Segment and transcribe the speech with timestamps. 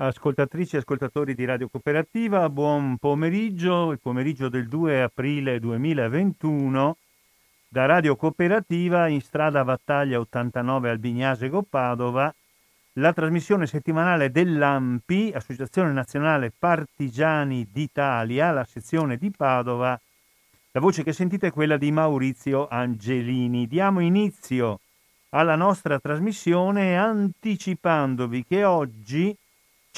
[0.00, 6.96] Ascoltatrici e ascoltatori di Radio Cooperativa, buon pomeriggio, il pomeriggio del 2 aprile 2021
[7.66, 12.32] da Radio Cooperativa in strada Battaglia 89 Albignasego Padova,
[12.92, 20.00] la trasmissione settimanale dell'AMPI, Associazione Nazionale Partigiani d'Italia, la sezione di Padova.
[20.70, 23.66] La voce che sentite è quella di Maurizio Angelini.
[23.66, 24.78] Diamo inizio
[25.30, 29.36] alla nostra trasmissione anticipandovi che oggi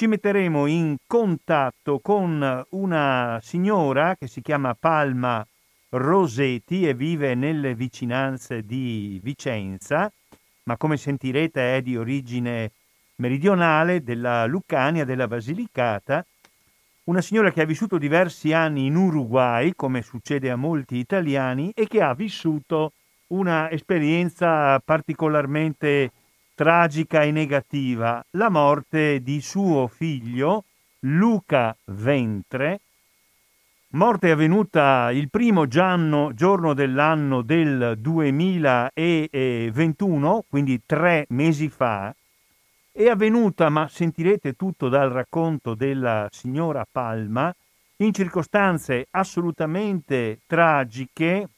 [0.01, 5.47] ci metteremo in contatto con una signora che si chiama Palma
[5.91, 10.11] Roseti e vive nelle vicinanze di Vicenza,
[10.63, 12.71] ma come sentirete è di origine
[13.17, 16.25] meridionale della Lucania, della Basilicata,
[17.05, 21.87] una signora che ha vissuto diversi anni in Uruguay, come succede a molti italiani, e
[21.87, 22.93] che ha vissuto
[23.27, 26.11] una esperienza particolarmente
[26.61, 30.65] tragica e negativa, la morte di suo figlio
[31.05, 32.81] Luca Ventre,
[33.93, 42.15] morte avvenuta il primo gianno, giorno dell'anno del 2021, quindi tre mesi fa,
[42.93, 47.51] è avvenuta, ma sentirete tutto dal racconto della signora Palma,
[47.97, 51.49] in circostanze assolutamente tragiche,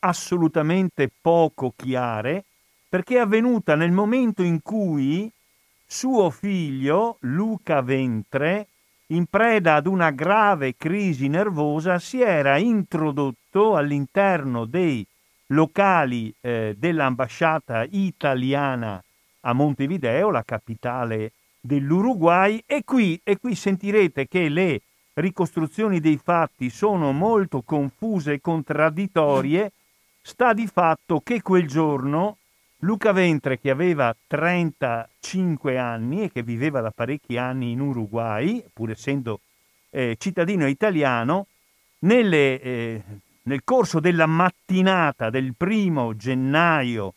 [0.00, 2.46] assolutamente poco chiare,
[2.94, 5.28] perché è avvenuta nel momento in cui
[5.84, 8.68] suo figlio, Luca Ventre,
[9.06, 15.04] in preda ad una grave crisi nervosa, si era introdotto all'interno dei
[15.46, 19.02] locali eh, dell'ambasciata italiana
[19.40, 24.82] a Montevideo, la capitale dell'Uruguay, e qui, e qui sentirete che le
[25.14, 29.72] ricostruzioni dei fatti sono molto confuse e contraddittorie,
[30.22, 32.36] sta di fatto che quel giorno
[32.84, 38.90] Luca Ventre, che aveva 35 anni e che viveva da parecchi anni in Uruguay, pur
[38.90, 39.40] essendo
[39.88, 41.46] eh, cittadino italiano,
[42.00, 43.02] nelle, eh,
[43.44, 47.14] nel corso della mattinata del primo gennaio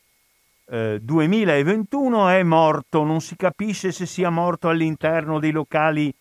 [0.69, 6.13] eh, 2021 è morto, non si capisce se sia morto all'interno dei locali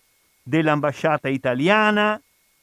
[0.43, 2.21] dell'ambasciata italiana,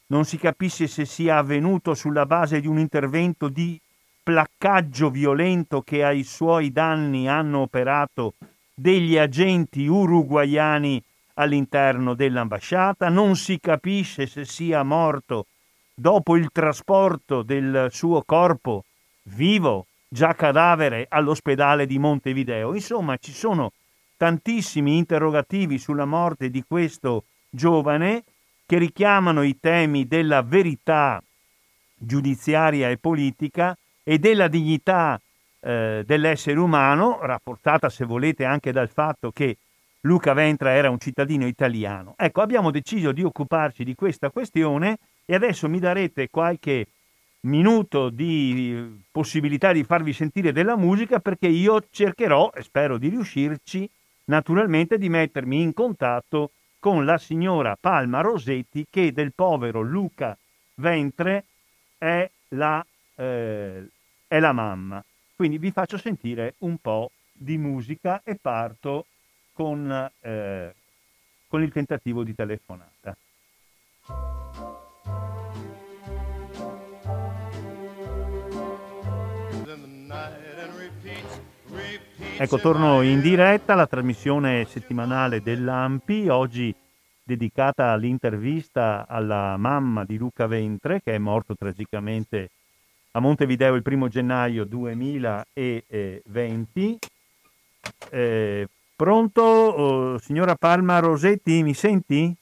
[0.08, 3.80] non si capisce se sia avvenuto sulla base di un intervento di
[4.24, 8.34] placcaggio violento che ai suoi danni hanno operato
[8.74, 11.00] degli agenti uruguaiani
[11.34, 15.46] all'interno dell'ambasciata, non si capisce se sia morto
[15.94, 18.84] dopo il trasporto del suo corpo
[19.24, 22.74] vivo, già cadavere, all'ospedale di Montevideo.
[22.74, 23.72] Insomma, ci sono
[24.16, 28.24] tantissimi interrogativi sulla morte di questo giovane
[28.64, 31.22] che richiamano i temi della verità
[31.94, 35.20] giudiziaria e politica e della dignità
[35.60, 39.56] eh, dell'essere umano, rapportata se volete anche dal fatto che
[40.02, 42.14] Luca Ventra era un cittadino italiano.
[42.16, 46.86] Ecco, abbiamo deciso di occuparci di questa questione e adesso mi darete qualche
[47.40, 53.88] minuto di possibilità di farvi sentire della musica perché io cercherò, e spero di riuscirci,
[54.26, 60.36] naturalmente di mettermi in contatto con la signora Palma Rosetti che del povero Luca
[60.76, 61.44] Ventre
[61.96, 62.84] è la,
[63.14, 63.88] eh,
[64.26, 65.04] è la mamma.
[65.36, 69.06] Quindi vi faccio sentire un po' di musica e parto
[69.52, 70.74] con, eh,
[71.48, 73.16] con il tentativo di telefonata.
[82.36, 86.74] Ecco, torno in diretta alla trasmissione settimanale dell'AMPI, oggi
[87.22, 92.50] dedicata all'intervista alla mamma di Luca Ventre, che è morto tragicamente
[93.16, 96.98] a Montevideo il primo gennaio 2020.
[98.10, 98.66] Eh,
[98.96, 102.34] pronto, oh, signora Palma Rosetti, mi senti?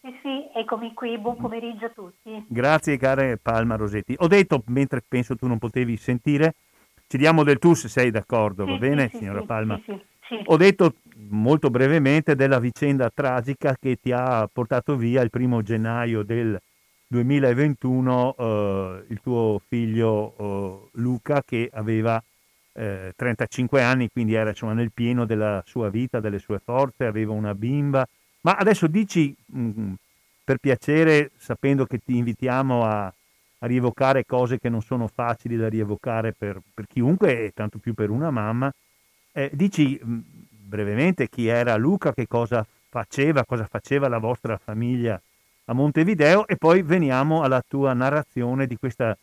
[0.00, 2.46] Sì, sì, eccomi qui, buon pomeriggio a tutti.
[2.48, 4.14] Grazie, cara Palma Rosetti.
[4.18, 6.54] Ho detto, mentre penso tu non potevi sentire,
[7.08, 9.78] ci diamo del tu se sei d'accordo, sì, va bene, sì, signora sì, Palma?
[10.46, 10.94] Ho detto
[11.28, 16.58] molto brevemente della vicenda tragica che ti ha portato via il primo gennaio del
[17.08, 22.22] 2021 eh, il tuo figlio eh, Luca che aveva
[22.72, 27.32] eh, 35 anni, quindi era insomma, nel pieno della sua vita, delle sue forze, aveva
[27.32, 28.06] una bimba.
[28.42, 29.92] Ma adesso dici, mh, mm,
[30.44, 35.68] per piacere, sapendo che ti invitiamo a, a rievocare cose che non sono facili da
[35.68, 38.70] rievocare per, per chiunque e tanto più per una mamma.
[39.32, 40.18] Eh, dici mh,
[40.50, 45.20] brevemente chi era Luca, che cosa faceva, cosa faceva la vostra famiglia
[45.66, 49.16] a Montevideo e poi veniamo alla tua narrazione di questa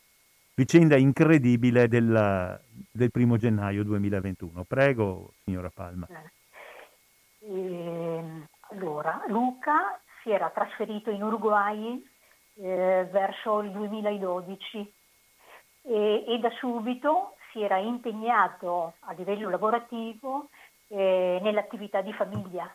[0.55, 2.59] vicenda incredibile della,
[2.91, 4.63] del primo gennaio 2021.
[4.63, 6.07] Prego, signora Palma.
[7.39, 8.13] Eh,
[8.73, 12.03] Allora, Luca si era trasferito in Uruguay
[12.55, 14.93] eh, verso il 2012
[15.83, 20.49] e, e, da subito si era impegnato a livello lavorativo
[20.87, 22.73] eh, nell'attività di famiglia.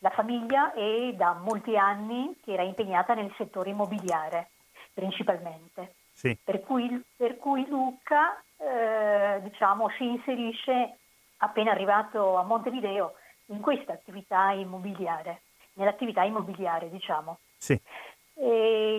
[0.00, 4.50] La famiglia è da molti anni che era impegnata nel settore immobiliare
[4.94, 5.94] principalmente.
[6.12, 6.36] Sì.
[6.42, 10.98] Per, cui, per, cui, Luca eh, diciamo, si inserisce
[11.38, 13.14] appena arrivato a Montevideo
[13.46, 15.42] in questa attività immobiliare,
[15.74, 17.38] nell'attività immobiliare diciamo.
[17.56, 17.80] Sì.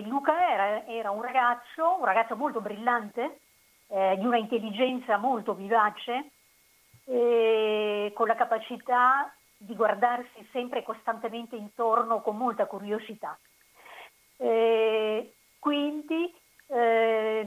[0.04, 3.40] Luca era, era, un ragazzo, un ragazzo molto brillante,
[3.88, 6.30] eh, di una intelligenza molto vivace,
[7.06, 9.32] eh, con la capacità
[9.62, 13.38] di guardarsi sempre costantemente intorno con molta curiosità.
[14.38, 16.34] Eh, quindi
[16.68, 17.46] eh,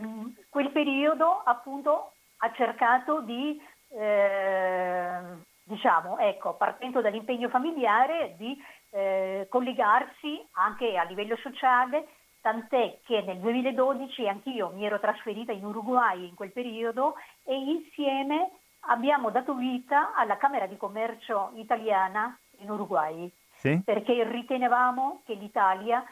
[0.50, 5.20] quel periodo appunto ha cercato di, eh,
[5.64, 8.56] diciamo, ecco, partendo dall'impegno familiare, di
[8.92, 12.10] eh, collegarsi anche a livello sociale,
[12.42, 18.52] tant'è che nel 2012 anch'io mi ero trasferita in Uruguay in quel periodo e insieme
[18.88, 23.82] abbiamo dato vita alla Camera di Commercio italiana in Uruguay, sì.
[23.84, 26.04] perché ritenevamo che l'Italia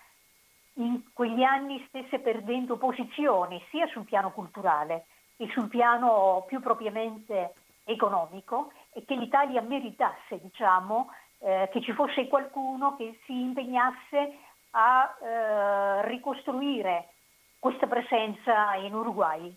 [0.76, 5.06] in quegli anni stesse perdendo posizioni sia sul piano culturale
[5.42, 11.10] che sul piano più propriamente economico e che l'Italia meritasse diciamo,
[11.40, 14.38] eh, che ci fosse qualcuno che si impegnasse
[14.72, 17.10] a eh, ricostruire
[17.58, 19.52] questa presenza in Uruguay.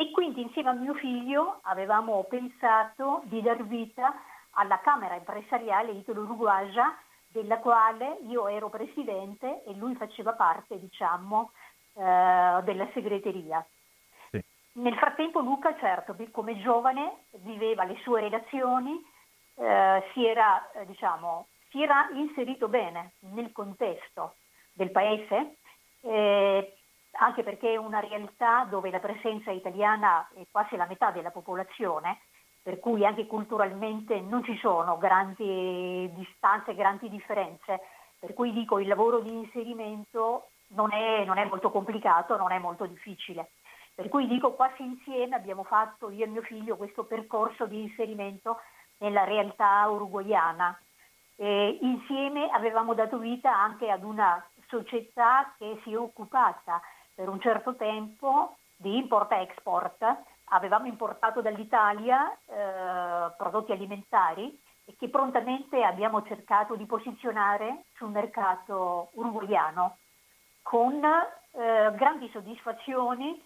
[0.00, 4.14] E quindi insieme a mio figlio avevamo pensato di dar vita
[4.52, 6.96] alla Camera Impresariale Italo-Uruguagia
[7.28, 11.50] della quale io ero presidente e lui faceva parte, diciamo,
[11.92, 13.62] eh, della segreteria.
[14.30, 14.42] Sì.
[14.76, 18.98] Nel frattempo Luca, certo, come giovane, viveva le sue relazioni,
[19.56, 24.36] eh, si, era, eh, diciamo, si, era, inserito bene nel contesto
[24.72, 25.58] del paese,
[26.00, 26.79] eh,
[27.20, 32.20] anche perché è una realtà dove la presenza italiana è quasi la metà della popolazione,
[32.62, 37.80] per cui anche culturalmente non ci sono grandi distanze, grandi differenze,
[38.18, 42.58] per cui dico il lavoro di inserimento non è, non è molto complicato, non è
[42.58, 43.50] molto difficile.
[43.94, 48.60] Per cui dico quasi insieme abbiamo fatto io e mio figlio questo percorso di inserimento
[48.98, 50.78] nella realtà uruguayana.
[51.36, 56.80] E insieme avevamo dato vita anche ad una società che si è occupata
[57.20, 60.02] per un certo tempo di import-export
[60.52, 69.10] avevamo importato dall'Italia eh, prodotti alimentari e che prontamente abbiamo cercato di posizionare sul mercato
[69.12, 69.98] uruguayano
[70.62, 73.44] con eh, grandi soddisfazioni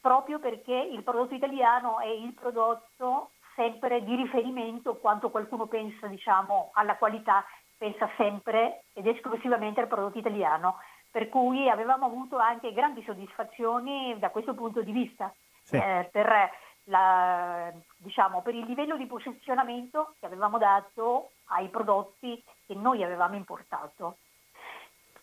[0.00, 6.70] proprio perché il prodotto italiano è il prodotto sempre di riferimento quanto qualcuno pensa diciamo,
[6.74, 7.44] alla qualità,
[7.78, 10.78] pensa sempre ed esclusivamente al prodotto italiano.
[11.16, 15.32] Per cui avevamo avuto anche grandi soddisfazioni da questo punto di vista
[15.62, 15.76] sì.
[15.76, 16.50] eh, per,
[16.84, 23.34] la, diciamo, per il livello di posizionamento che avevamo dato ai prodotti che noi avevamo
[23.34, 24.18] importato.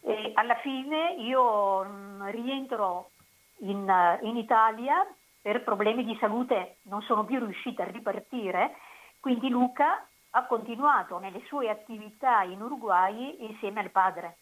[0.02, 3.12] E alla fine io mh, mm, rientro
[3.58, 5.06] in, in, Italia
[5.44, 8.78] per problemi di salute, non sono più riuscita a ripartire,
[9.20, 14.38] quindi Luca ha continuato nelle sue attività in Uruguay insieme al padre.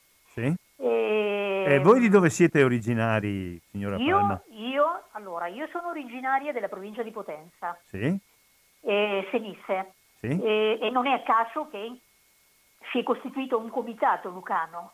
[0.82, 1.64] E...
[1.68, 4.42] E voi di dove siete originari, signora io, Palma?
[4.50, 8.18] Io, allora, io sono originaria della provincia di Potenza, sì.
[8.82, 10.42] e Senisse, sì.
[10.42, 12.00] E, e non è a caso che
[12.92, 14.94] si è costituito un comitato lucano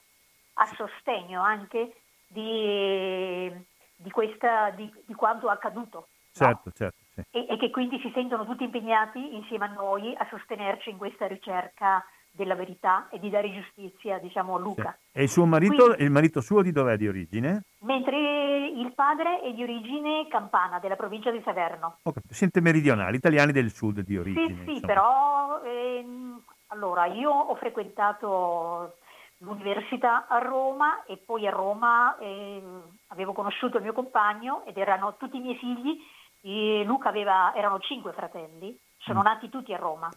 [0.56, 1.94] a sostegno anche
[2.28, 3.50] di,
[3.96, 6.10] di, questa, di, di quanto accaduto.
[6.34, 6.72] Certo, no?
[6.76, 6.98] certo.
[7.14, 7.24] Sì.
[7.32, 11.28] E, e, che quindi si sentono tutti impegnati insieme a noi a sostenerci in questa
[11.28, 12.04] ricerca
[12.38, 14.98] della verità e di dare giustizia diciamo, a Luca.
[15.12, 17.64] E il suo marito, Quindi, il marito suo di dov'è di origine?
[17.80, 21.98] Mentre il padre è di origine campana, della provincia di Salerno.
[22.04, 22.22] Okay.
[22.30, 24.48] Siete meridionali, italiani del sud di origine.
[24.48, 24.88] Sì, sì, insomma.
[24.88, 28.98] però ehm, allora io ho frequentato
[29.40, 32.62] l'università a Roma e poi a Roma eh,
[33.08, 36.00] avevo conosciuto il mio compagno ed erano tutti i miei figli.
[36.42, 39.24] E Luca aveva, erano cinque fratelli, sono mm.
[39.24, 40.10] nati tutti a Roma.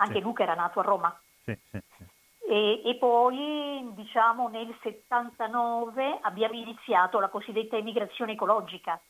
[0.00, 0.20] Anche sì.
[0.20, 1.20] Luca era nato a Roma.
[1.48, 2.04] Sì, sì, sì.
[2.50, 9.00] E, e, poi diciamo nel 79 abbiamo iniziato la cosiddetta emigrazione ecologica,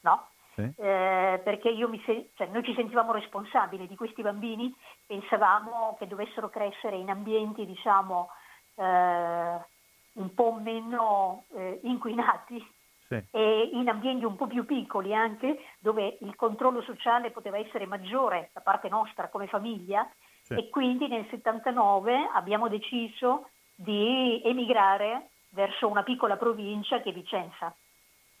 [0.00, 0.28] no?
[0.56, 1.72] Eh, perché
[2.04, 4.74] se- cioè, noi ci sentivamo responsabili di questi bambini,
[5.06, 8.28] pensavamo che dovessero crescere in ambienti diciamo
[8.74, 12.60] eh, un po' meno eh, inquinati
[13.06, 13.22] sì.
[13.30, 18.50] e in ambienti un po' più piccoli anche, dove il controllo sociale poteva essere maggiore
[18.52, 20.10] da parte nostra come famiglia
[20.48, 20.54] sì.
[20.54, 27.74] e quindi nel 79 abbiamo deciso di emigrare verso una piccola provincia che è Vicenza.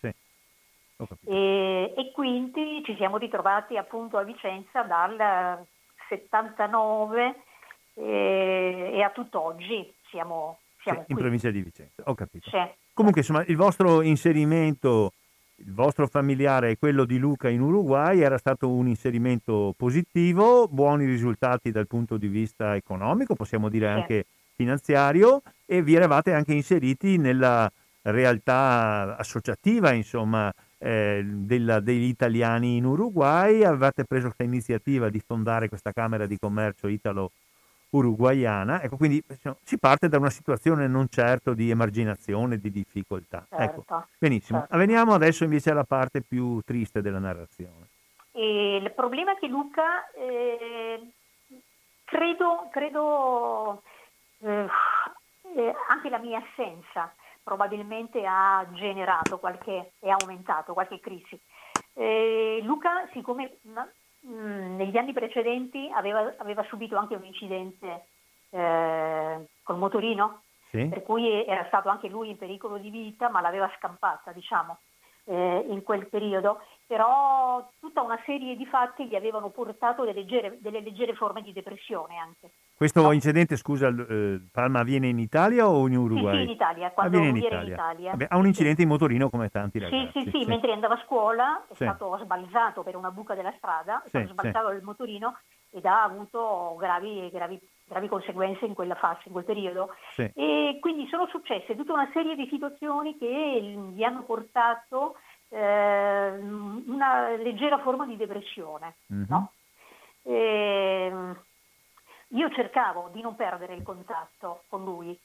[0.00, 0.10] Sì.
[1.26, 5.64] E, e, quindi ci siamo ritrovati appunto a Vicenza dal
[6.08, 7.42] 79
[7.94, 12.50] e, e a tutt'oggi siamo, siamo sì, in provincia di Vicenza, ho capito.
[12.94, 15.12] Comunque insomma il vostro inserimento,
[15.58, 21.04] il vostro familiare e quello di Luca in Uruguay era stato un inserimento positivo, buoni
[21.04, 27.16] risultati dal punto di vista economico, possiamo dire anche finanziario e vi eravate anche inseriti
[27.16, 27.70] nella
[28.02, 35.68] realtà associativa, insomma, eh, della, degli italiani in Uruguay, avevate preso questa iniziativa di fondare
[35.68, 37.32] questa Camera di Commercio Italo
[37.90, 39.22] uruguayana, ecco, quindi
[39.62, 43.46] si parte da una situazione non certo di emarginazione, di difficoltà.
[43.48, 44.60] Ecco, certo, ecco, benissimo.
[44.60, 44.76] Certo.
[44.76, 47.88] Veniamo adesso invece alla parte più triste della narrazione.
[48.32, 51.10] E il problema è che Luca, eh,
[52.04, 53.82] credo, credo
[54.40, 54.66] eh,
[55.56, 61.40] eh, anche la mia assenza probabilmente ha generato qualche, e aumentato qualche crisi.
[61.94, 63.56] Eh, Luca, siccome
[64.20, 68.06] mh, mm, negli anni precedenti aveva, aveva, subito anche un incidente
[68.50, 70.86] eh, col motorino, sì.
[70.86, 74.78] per cui era stato anche lui in pericolo di vita, ma l'aveva scampata, diciamo,
[75.24, 80.58] eh, in quel periodo, però tutta una serie di fatti gli avevano portato delle leggere,
[80.60, 82.50] delle leggere forme di depressione anche.
[82.78, 83.10] Questo no.
[83.10, 86.30] incidente, scusa, eh, Palma avviene in Italia o in Uruguay?
[86.30, 87.60] Sì, sì in Italia, quando avviene in Italia.
[87.60, 88.10] In Italia.
[88.12, 90.10] Vabbè, ha un incidente in motorino come tanti ragazzi.
[90.12, 90.48] Sì, sì, sì, sì.
[90.48, 94.70] mentre andava a scuola è stato sbalzato per una buca della strada, è stato sbalzato
[94.70, 95.38] il motorino
[95.72, 99.88] ed ha avuto gravi, gravi, gravi, conseguenze in quella fase, in quel periodo.
[100.14, 105.16] E quindi sono successe tutta una serie di situazioni che gli hanno portato
[105.48, 108.94] eh, una leggera forma di depressione.
[109.12, 109.24] Mm-hmm.
[109.28, 109.50] No?
[110.22, 111.12] E,
[112.28, 115.18] io cercavo di non perdere il contatto con lui,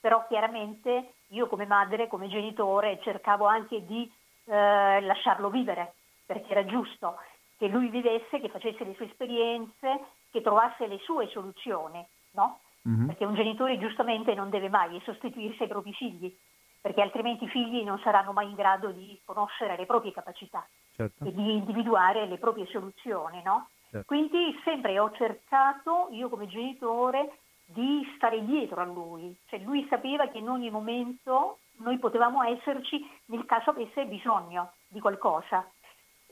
[0.00, 4.10] però chiaramente io come madre, come genitore, cercavo anche di
[4.46, 5.94] eh, lasciarlo vivere,
[6.26, 7.18] perché era giusto
[7.58, 10.00] che lui vivesse, che facesse le sue esperienze,
[10.30, 12.60] che trovasse le sue soluzioni, no?
[12.88, 13.06] Mm-hmm.
[13.08, 16.34] Perché un genitore giustamente non deve mai sostituirsi ai propri figli,
[16.80, 21.24] perché altrimenti i figli non saranno mai in grado di conoscere le proprie capacità certo.
[21.24, 23.68] e di individuare le proprie soluzioni, no?
[23.90, 24.06] Certo.
[24.06, 30.28] Quindi sempre ho cercato, io come genitore, di stare dietro a lui, cioè lui sapeva
[30.28, 35.68] che in ogni momento noi potevamo esserci nel caso avesse bisogno di qualcosa.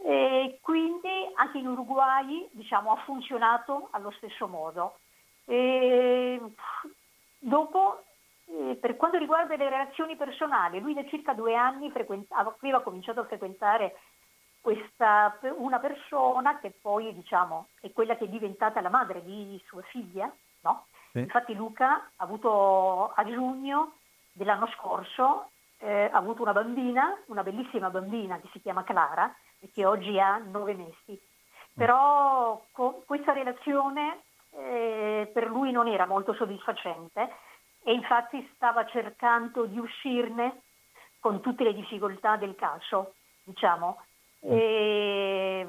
[0.05, 4.99] E quindi anche in Uruguay diciamo, ha funzionato allo stesso modo.
[5.45, 6.41] E
[7.39, 8.03] dopo,
[8.47, 11.93] eh, per quanto riguarda le relazioni personali, lui da circa due anni
[12.29, 13.97] aveva cominciato a frequentare
[14.69, 19.81] questa, una persona che poi diciamo, è quella che è diventata la madre di sua
[19.83, 20.31] figlia.
[20.61, 20.85] No?
[21.13, 21.21] Sì.
[21.21, 23.95] Infatti Luca ha avuto a giugno
[24.33, 25.49] dell'anno scorso
[25.79, 30.19] eh, ha avuto una bambina, una bellissima bambina che si chiama Clara e che oggi
[30.21, 31.19] ha nove mesi.
[31.75, 37.37] Però co- questa relazione eh, per lui non era molto soddisfacente
[37.85, 40.63] e infatti stava cercando di uscirne
[41.21, 44.03] con tutte le difficoltà del caso, diciamo.
[44.41, 45.67] E,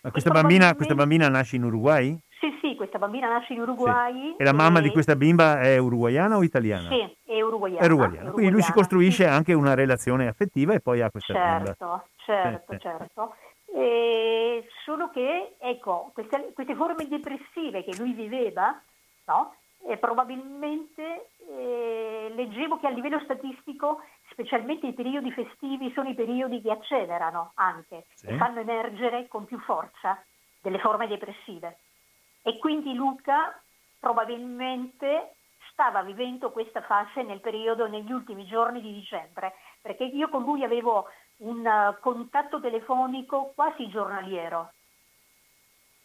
[0.00, 2.18] Ma questa bambina, questa bambina, nasce in Uruguay?
[2.40, 4.12] Sì, sì, questa bambina nasce in Uruguay.
[4.12, 4.34] Sì.
[4.38, 4.82] E la mamma e...
[4.82, 6.88] di questa bimba è uruguayana o italiana?
[6.88, 7.80] Sì, è uruguayana.
[7.80, 8.30] È uruguayana.
[8.30, 9.28] Quindi lui si costruisce sì.
[9.28, 12.04] anche una relazione affettiva e poi ha questa certo, bimba.
[12.16, 13.34] Certo, sì, certo.
[13.74, 18.80] E solo che, ecco, queste, queste, forme depressive che lui viveva,
[19.26, 19.54] no?
[19.86, 26.60] E probabilmente eh, leggevo che a livello statistico specialmente i periodi festivi sono i periodi
[26.60, 28.26] che accelerano anche sì.
[28.26, 30.20] e fanno emergere con più forza
[30.60, 31.78] delle forme depressive.
[32.42, 33.60] E quindi Luca
[34.00, 35.36] probabilmente
[35.70, 40.64] stava vivendo questa fase nel periodo, negli ultimi giorni di dicembre, perché io con lui
[40.64, 41.06] avevo
[41.38, 44.72] un uh, contatto telefonico quasi giornaliero.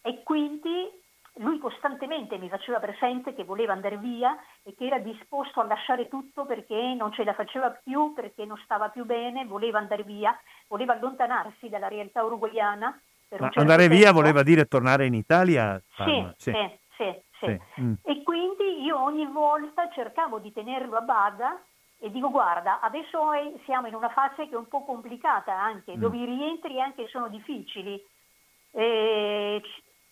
[0.01, 1.00] E quindi
[1.35, 6.07] lui costantemente mi faceva presente che voleva andare via e che era disposto a lasciare
[6.07, 10.37] tutto perché non ce la faceva più, perché non stava più bene, voleva andare via,
[10.67, 13.01] voleva allontanarsi dalla realtà uruguayana.
[13.37, 13.95] Ma andare tempo.
[13.95, 15.81] via voleva dire tornare in Italia?
[15.95, 16.51] Sì, sì, sì.
[16.97, 17.81] sì, sì.
[17.81, 17.93] Mm.
[18.03, 21.61] E quindi io ogni volta cercavo di tenerlo a bada
[21.97, 23.29] e dico guarda, adesso
[23.63, 25.99] siamo in una fase che è un po' complicata anche, mm.
[25.99, 28.03] dove i rientri anche sono difficili.
[28.73, 29.61] E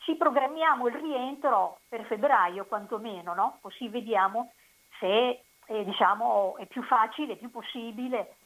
[0.10, 3.60] ci programmiamo il rientro per febbraio quantomeno, no?
[3.62, 4.54] così vediamo
[4.98, 8.38] se eh, diciamo, è più facile, è più possibile,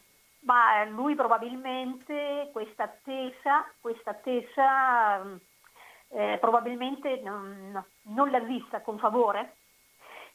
[0.41, 5.21] ma lui probabilmente questa attesa, questa attesa
[6.09, 9.55] eh, probabilmente non, non, l'ha vista con favore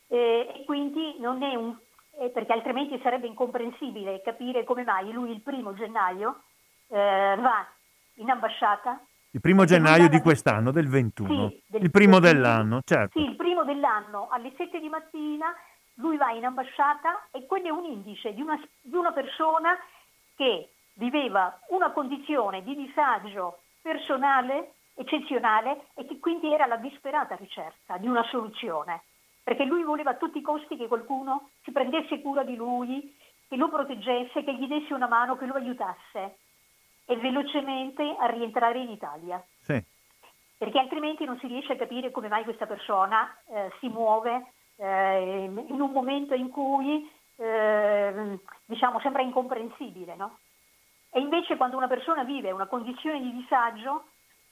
[0.09, 1.77] eh, e quindi non è un,
[2.21, 6.41] eh, perché altrimenti sarebbe incomprensibile capire come mai lui il primo gennaio
[6.89, 7.69] eh, va
[8.15, 8.99] in ambasciata.
[9.39, 13.21] Il primo gennaio di quest'anno, del 21, sì, del, il primo del, dell'anno, certo.
[13.21, 15.55] Sì, il primo dell'anno, alle 7 di mattina
[15.99, 19.79] lui va in ambasciata e quello è un indice di una, di una persona
[20.35, 27.97] che viveva una condizione di disagio personale eccezionale e che quindi era alla disperata ricerca
[27.97, 29.03] di una soluzione,
[29.45, 33.15] perché lui voleva a tutti i costi che qualcuno si prendesse cura di lui,
[33.47, 36.39] che lo proteggesse, che gli desse una mano, che lo aiutasse
[37.11, 39.43] e velocemente a rientrare in Italia.
[39.63, 39.83] Sì.
[40.59, 45.45] Perché altrimenti non si riesce a capire come mai questa persona eh, si muove eh,
[45.45, 50.39] in un momento in cui eh, diciamo sembra incomprensibile, no?
[51.11, 54.09] E invece quando una persona vive una condizione di disagio,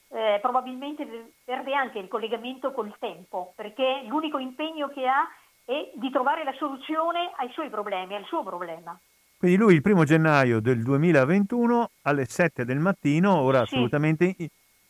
[0.09, 5.27] eh, probabilmente perde anche il collegamento col tempo, perché l'unico impegno che ha
[5.63, 8.97] è di trovare la soluzione ai suoi problemi, al suo problema.
[9.37, 13.75] Quindi lui il primo gennaio del 2021 alle 7 del mattino, ora sì.
[13.75, 14.35] assolutamente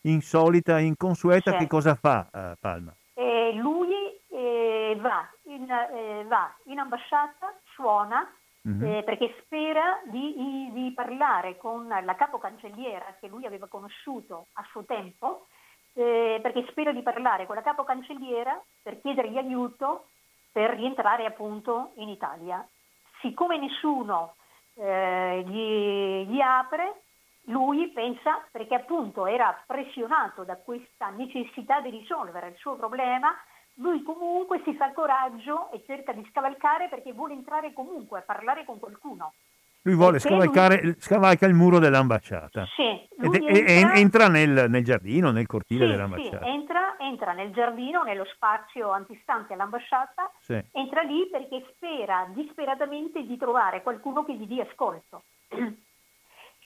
[0.01, 1.58] insolita, inconsueta, sì.
[1.58, 2.94] che cosa fa uh, Palma?
[3.13, 3.94] Eh, lui
[4.30, 8.25] eh, va, in, eh, va in ambasciata, suona,
[8.68, 9.04] mm-hmm.
[9.04, 14.86] perché spera di, di, parlare con la capo cancelliera che lui aveva conosciuto a suo
[14.86, 15.48] tempo,
[15.94, 20.06] eh, perché spera di parlare con la capo cancelliera per chiedergli aiuto
[20.54, 22.66] per rientrare appunto in Italia.
[23.22, 24.36] Siccome nessuno
[24.76, 27.02] eh, gli, gli apre,
[27.46, 33.34] lui pensa, perché appunto era pressionato da questa necessità di risolvere il suo problema,
[33.76, 38.66] lui comunque si fa coraggio e cerca di scavalcare perché vuole entrare comunque a parlare
[38.66, 39.34] con qualcuno.
[39.88, 40.96] Lui vuole scavalcare lui...
[41.00, 42.67] scavalca il muro dell'ambasciata.
[42.75, 43.48] Sì, entra...
[43.48, 46.44] E, entra nel, nel, giardino, nel cortile sì, dell'ambasciata.
[46.44, 50.62] Sì, entra, entra, nel giardino, nello spazio antistante all'ambasciata, sì.
[50.74, 55.24] entra lì perché spera disperatamente di trovare qualcuno che gli dia ascolto.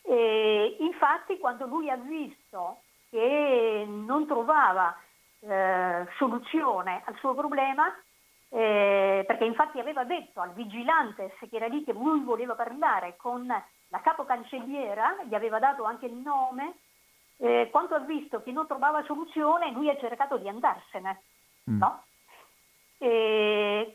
[0.04, 2.80] E infatti quando lui ha visto
[3.12, 4.98] che non trovava
[5.42, 7.86] eh, soluzione al suo problema,
[8.54, 13.46] eh, perché infatti aveva detto al vigilante che era lì che lui voleva parlare con
[13.48, 16.76] la capo cancelliera, gli aveva dato anche il nome,
[17.38, 21.22] eh, quando ha visto che non trovava soluzione lui ha cercato di andarsene.
[21.70, 21.78] Mm.
[21.78, 22.04] No?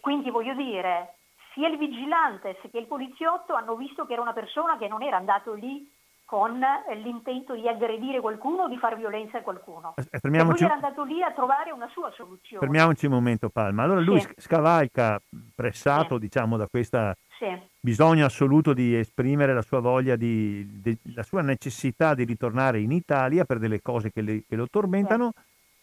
[0.00, 1.14] quindi voglio dire,
[1.52, 5.16] sia il vigilante che il poliziotto hanno visto che era una persona che non era
[5.16, 5.88] andato lì
[6.26, 6.60] con
[7.04, 9.94] l'intento di aggredire qualcuno o di far violenza a qualcuno.
[9.96, 10.64] Eh, fermiamoci...
[10.64, 12.66] Lui era andato lì a trovare una sua soluzione.
[12.66, 13.84] Fermiamoci un momento Palma.
[13.84, 14.28] Allora lui sì.
[14.36, 15.20] scavalca,
[15.54, 16.20] pressato sì.
[16.20, 17.46] diciamo da questo sì.
[17.78, 22.90] bisogno assoluto di esprimere la sua voglia, di, di, la sua necessità di ritornare in
[22.90, 25.30] Italia per delle cose che, le, che lo tormentano.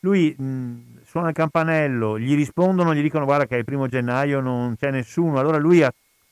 [0.01, 4.41] Lui mh, suona il campanello, gli rispondono, gli dicono guarda che è il primo gennaio
[4.41, 5.39] non c'è nessuno.
[5.39, 5.81] Allora lui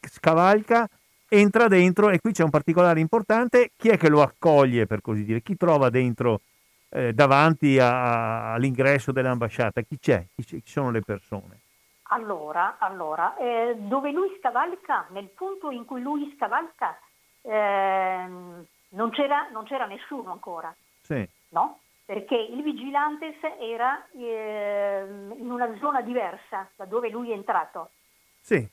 [0.02, 0.86] scavalca
[1.34, 5.24] entra dentro e qui c'è un particolare importante, chi è che lo accoglie per così
[5.24, 6.41] dire, chi trova dentro
[6.89, 10.26] eh, davanti a, all'ingresso dell'ambasciata, chi c'è?
[10.36, 11.60] chi c'è, chi sono le persone?
[12.10, 17.00] Allora, allora eh, dove lui scavalca, nel punto in cui lui scavalca,
[17.44, 18.26] eh,
[18.89, 20.76] non, c'era, non, c'era, nessuno ancora.
[21.02, 21.26] Sì.
[21.50, 21.80] No?
[22.04, 27.91] Perché il vigilantes era ehm, in una zona diversa da dove lui è entrato.
[28.41, 28.67] Sì.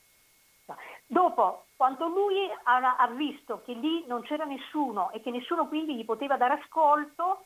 [1.11, 5.95] Dopo, quando lui ha, ha, visto che lì non c'era nessuno e che nessuno quindi
[5.95, 7.45] gli poteva dare ascolto,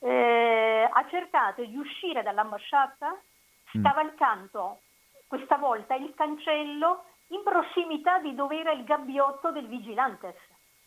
[0.00, 3.80] eh, ha cercato di uscire dall'ambasciata mm.
[3.80, 4.80] scavalcando
[5.28, 10.34] questa volta il cancello in prossimità di dove era il gabbiotto del vigilantes.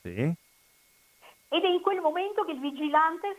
[0.02, 0.34] Sì.
[1.50, 3.38] Ed è in quel momento che il vigilantes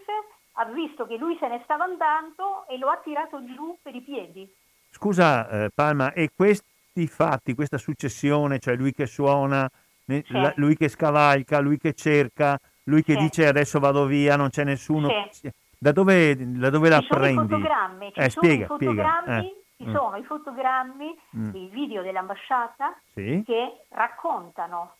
[0.52, 4.00] ha visto che lui se ne stava andando e lo ha tirato giù per i
[4.00, 4.50] piedi.
[4.90, 6.67] Scusa eh, Palma, e questo
[6.98, 9.70] questi fatti, questa successione, cioè lui che suona,
[10.04, 10.24] sì.
[10.56, 13.18] lui che scavalca, lui che cerca, lui che sì.
[13.18, 15.08] dice adesso vado via, non c'è nessuno.
[15.30, 15.50] Sì.
[15.78, 17.54] Da dove, da dove la prendi?
[17.54, 19.54] Fotogrammi, ci eh, sono spiega, i fotogrammi, eh.
[19.76, 19.94] ci mm.
[19.94, 21.54] sono i fotogrammi, mm.
[21.54, 24.94] i video dell'ambasciata che raccontano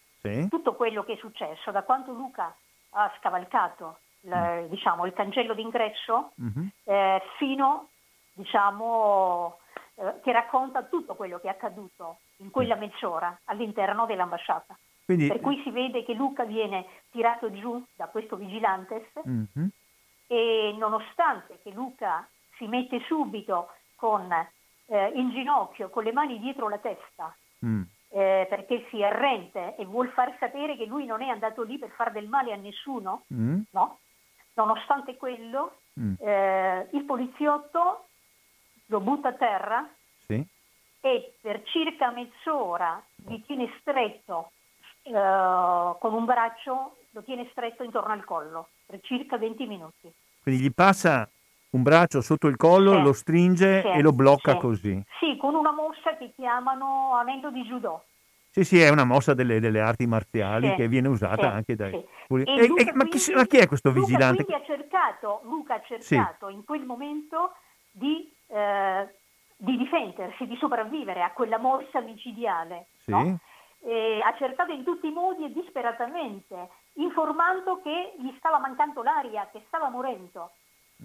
[0.49, 2.55] tutto quello che è successo, da quando Luca
[2.91, 4.31] ha scavalcato mm.
[4.31, 6.67] il, diciamo, il cancello d'ingresso mm-hmm.
[6.85, 7.89] eh, fino
[8.39, 9.59] diciamo,
[9.95, 12.79] eh, che racconta tutto quello che è accaduto in quella mm.
[12.79, 14.77] mezz'ora all'interno dell'ambasciata.
[15.05, 15.27] Quindi...
[15.27, 19.67] Per cui si vede che Luca viene tirato giù da questo vigilantes mm-hmm.
[20.27, 26.69] e nonostante che Luca si mette subito con eh, in ginocchio, con le mani dietro
[26.69, 27.83] la testa, mm.
[28.11, 31.91] eh, perché si arrende e vuol far sapere che lui non è andato lì per
[31.91, 33.61] fare del male a nessuno, mm.
[33.71, 33.99] no?
[34.55, 36.15] Nonostante quello, mm.
[36.19, 38.08] eh, il poliziotto
[38.89, 39.89] lo butta a terra
[40.27, 40.45] sì.
[41.01, 44.51] e per circa mezz'ora li tiene stretto
[45.03, 50.11] eh, con un braccio, lo tiene stretto intorno al collo per circa 20 minuti.
[50.43, 51.29] Quindi gli passa
[51.71, 54.59] un braccio sotto il collo, Sì, lo stringe sì, e lo blocca sì.
[54.59, 55.03] così.
[55.21, 58.05] Sì, con una mossa che chiamano anello di judo.
[58.51, 61.77] Sì, sì, è una mossa delle, delle arti marziali Sì, che viene usata sì, anche
[61.77, 61.91] dai...
[61.93, 61.97] sì.
[61.97, 62.07] E
[62.45, 64.45] E- Luca e- ma, chi, ma chi è questo Luca vigilante?
[64.45, 67.53] quindi ha cercato, Luca ha cercato in quel momento
[67.91, 69.15] di, eh,
[69.57, 72.87] di difendersi, di sopravvivere a quella morsa micidiale.
[72.99, 73.11] Sì.
[73.11, 73.39] no?
[73.81, 79.49] E ha cercato in tutti i modi e disperatamente, informando che gli stava mancando l'aria,
[79.53, 80.51] che stava morendo.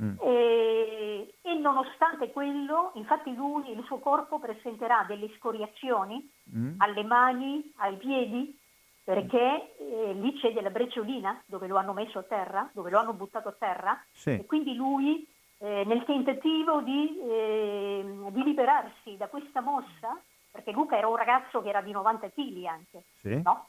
[0.01, 0.15] Mm.
[0.21, 6.75] E, e nonostante quello, infatti lui, il suo corpo presenterà delle scoriazioni Mm.
[6.79, 8.58] alle mani, ai piedi,
[9.03, 13.13] perché eh, lì c'è della brecciolina dove lo hanno messo a terra, dove lo hanno
[13.13, 14.32] buttato a terra, Sì.
[14.32, 15.25] e quindi lui
[15.63, 20.19] eh, nel tentativo di, eh, di liberarsi da questa mossa,
[20.52, 23.41] perché Luca era un ragazzo che era di 90 kg anche, Sì.
[23.41, 23.67] no?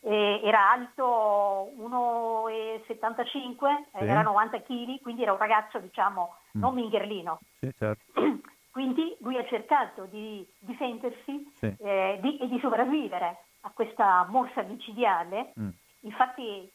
[0.00, 4.04] Era alto 1,75, Sì.
[4.04, 6.60] era 90 kg, quindi era un ragazzo diciamo Mm.
[6.60, 7.38] non mingherlino.
[7.60, 8.04] Sì, certo.
[8.70, 11.74] Quindi lui ha cercato di difendersi Sì.
[11.80, 15.52] eh, di- e di sopravvivere a questa morsa micidiale.
[15.58, 15.68] Mm.
[16.00, 16.70] Infatti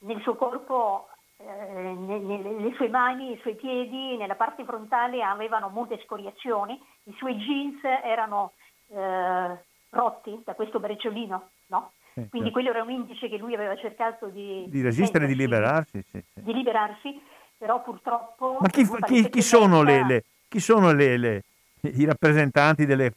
[0.00, 1.08] nel suo corpo,
[1.38, 7.14] eh, nelle le sue mani, i suoi piedi, nella parte frontale avevano molte scoriazioni, i
[7.18, 8.52] suoi jeans erano
[8.88, 11.92] eh, rotti da questo brecciolino, no?
[12.14, 12.52] Sì, Quindi certo.
[12.52, 16.02] quello era un indice che lui aveva cercato di, Di resistere, di liberarsi.
[16.10, 16.40] Sì, sì.
[16.40, 17.20] di liberarsi,
[17.58, 18.58] però purtroppo...
[18.60, 21.42] Ma chi, chi- chi sono, le, le- chi sono le- le-
[21.82, 23.12] i rappresentanti delle,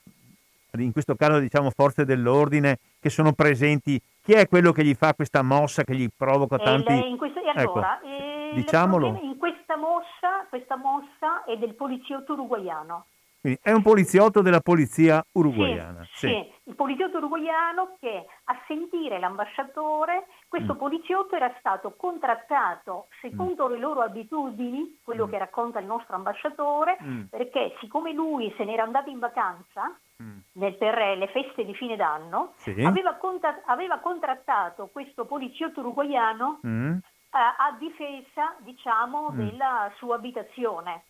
[0.77, 4.01] in questo caso diciamo forze dell'ordine, che sono presenti?
[4.21, 6.93] Chi è quello che gli fa questa mossa che gli provoca E tanti...
[6.93, 9.19] lei in questo- e Ecco, allora, eh, il diciamolo.
[9.23, 13.05] in questa mossa, questa mossa è del poliziotto uruguaiano.
[13.41, 16.05] Quindi è un poliziotto della polizia uruguaiana.
[16.11, 20.77] Sì, sì, il poliziotto uruguaiano che a sentire l'ambasciatore, questo Mm.
[20.77, 25.29] poliziotto era stato contrattato secondo le loro abitudini, quello Mm.
[25.29, 27.21] che racconta il nostro ambasciatore, Mm.
[27.29, 30.37] perché siccome lui se n'era andato in vacanza Mm.
[30.53, 32.71] nel- per le feste di fine d'anno, Sì.
[32.83, 36.97] aveva, conta- aveva contrattato questo poliziotto uruguaiano Mm,
[37.31, 39.37] a, a difesa, diciamo, Mm.
[39.37, 41.03] della sua abitazione.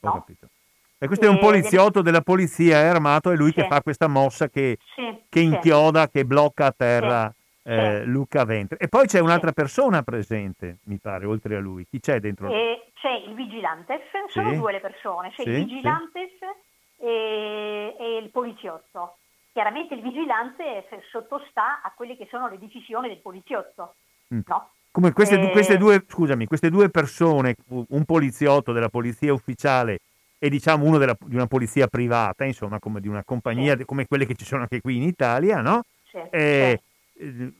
[0.00, 0.12] ho No?
[0.14, 0.48] capito.
[0.98, 3.68] E questo è un Eh, poliziotto della polizia, è armato, è lui che Sì.
[3.68, 7.32] fa questa mossa che, Sì, che inchioda, che blocca a terra
[7.64, 8.10] eh, sì.
[8.10, 8.76] Luca Ventre.
[8.78, 9.22] E poi c'è Sì.
[9.22, 11.86] un'altra persona presente, mi pare, oltre a lui.
[11.86, 12.48] Chi c'è dentro?
[12.52, 14.56] E c'è il vigilantes, sono Sì.
[14.56, 15.64] due le persone, c'è Sì, il sì.
[15.64, 16.30] vigilantes
[16.98, 19.16] e, e il poliziotto.
[19.52, 23.94] Chiaramente il vigilante sottostà a quelle che sono le decisioni del poliziotto.
[24.34, 24.40] Mm.
[24.46, 24.70] No?
[24.90, 29.98] Come queste, Eh, queste due, scusami, queste due persone, un poliziotto della polizia ufficiale
[30.38, 33.84] e diciamo uno della- di una polizia privata, insomma, come di una compagnia, Sì.
[33.84, 35.82] come quelle che ci sono anche qui in Italia, no?
[36.10, 36.82] Sì, Eh, eh,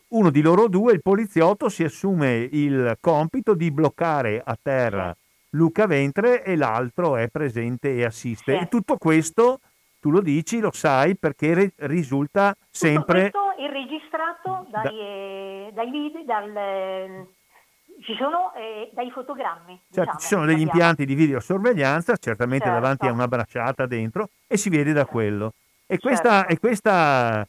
[0.08, 5.14] uno di loro due, il poliziotto, si assume il compito di bloccare a terra
[5.50, 8.56] Luca Ventre e l'altro è presente e assiste.
[8.56, 8.62] Sì.
[8.64, 9.60] E tutto questo,
[10.00, 13.30] tu lo dici, lo sai, perché re- risulta sempre...
[13.30, 17.26] Tutto questo è registrato Da- dai, eh, dai video, dal, eh,
[18.02, 19.78] ci sono eh, dai fotogrammi.
[19.90, 22.80] Certo, diciamo, ci sono degli impianti di videosorveglianza, certamente Certo.
[22.80, 25.52] davanti a una bracciata dentro, e si vede da quello.
[25.86, 26.08] E Certo.
[26.08, 27.46] questa, e questa,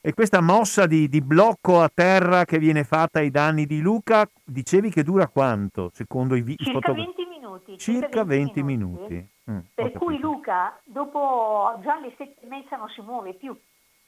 [0.00, 4.26] e questa mossa di, di blocco a terra che viene fatta ai danni di Luca,
[4.44, 7.78] dicevi che dura quanto, secondo i, vi- i Circa fotogra- 20 minuti.
[7.78, 9.28] Circa 20 minuti.
[9.50, 10.18] Mm, ho Per cui.
[10.18, 13.56] Luca, dopo già alle sette e mezza non si muove più,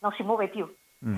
[0.00, 0.72] non si muove più.
[1.06, 1.16] Mm,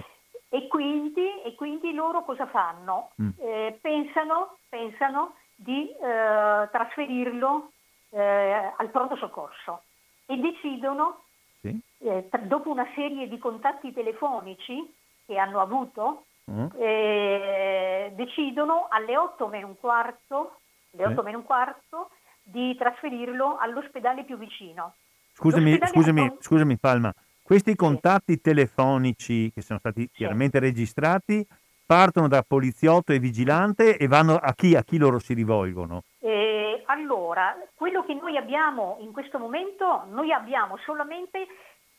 [0.48, 3.10] E quindi, e quindi loro cosa fanno?
[3.20, 3.30] Mm.
[3.38, 7.70] Eh, pensano, pensano di eh, trasferirlo
[8.10, 9.82] eh, al pronto soccorso
[10.26, 11.22] e decidono,
[11.62, 14.92] sì, eh, dopo una serie di contatti telefonici
[15.24, 20.58] che hanno avuto, mm, eh, decidono alle 8 meno un quarto,
[20.92, 21.24] alle 8 Sì.
[21.26, 22.10] meno un quarto
[22.42, 24.96] di trasferirlo all'ospedale più vicino.
[25.32, 31.46] Scusami, scusami, ha- scusami Palma, questi contatti telefonici che sono stati chiaramente registrati
[31.84, 34.74] partono da poliziotto e vigilante e vanno a chi?
[34.76, 36.02] A chi loro si rivolgono?
[36.20, 41.46] Eh, allora, quello che noi abbiamo in questo momento, noi abbiamo solamente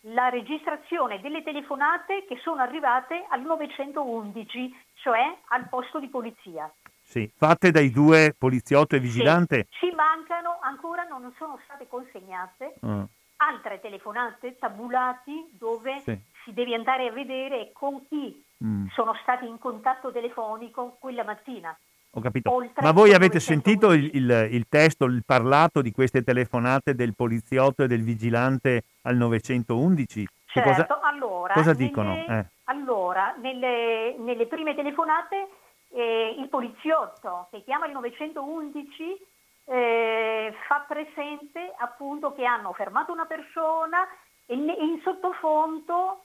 [0.08, 6.72] la registrazione delle telefonate che sono arrivate al 911, cioè al posto di polizia.
[7.02, 9.67] Sì, fatte dai due poliziotto e vigilante?
[9.72, 13.06] Sì, ci mancano, ancora non sono state consegnate Ah,
[13.38, 16.17] altre telefonate tabulati dove Sì.
[16.43, 21.76] si deve andare a vedere con chi mm, sono stati in contatto telefonico quella mattina.
[22.16, 22.52] ho capito.
[22.54, 23.46] Oltre Ma voi avete 911.
[23.46, 28.84] sentito il, il- il testo, il parlato di queste telefonate del poliziotto e del vigilante
[29.04, 30.28] al 911?
[30.54, 32.13] Certo, cosa, allora, cosa dicono?
[32.13, 32.46] Nelle, eh.
[32.66, 35.48] allora nelle, nelle, prime telefonate
[35.89, 39.18] eh, il poliziotto che chiama il 911
[39.66, 44.08] eh, fa presente appunto che hanno fermato una persona
[44.46, 46.24] e in sottofondo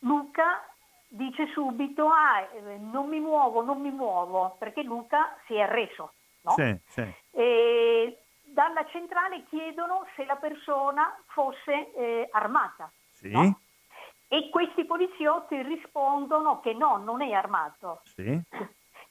[0.00, 0.64] Luca
[1.08, 6.12] dice subito ah, eh, non mi muovo, non mi muovo, perché Luca si è arreso.
[6.42, 6.52] No?
[6.52, 7.14] Sì, sì.
[7.32, 12.90] E dalla centrale chiedono se la persona fosse eh, armata.
[13.12, 13.30] Sì.
[13.30, 13.60] No?
[14.28, 18.00] E questi poliziotti rispondono che no, non è armato.
[18.04, 18.40] Sì.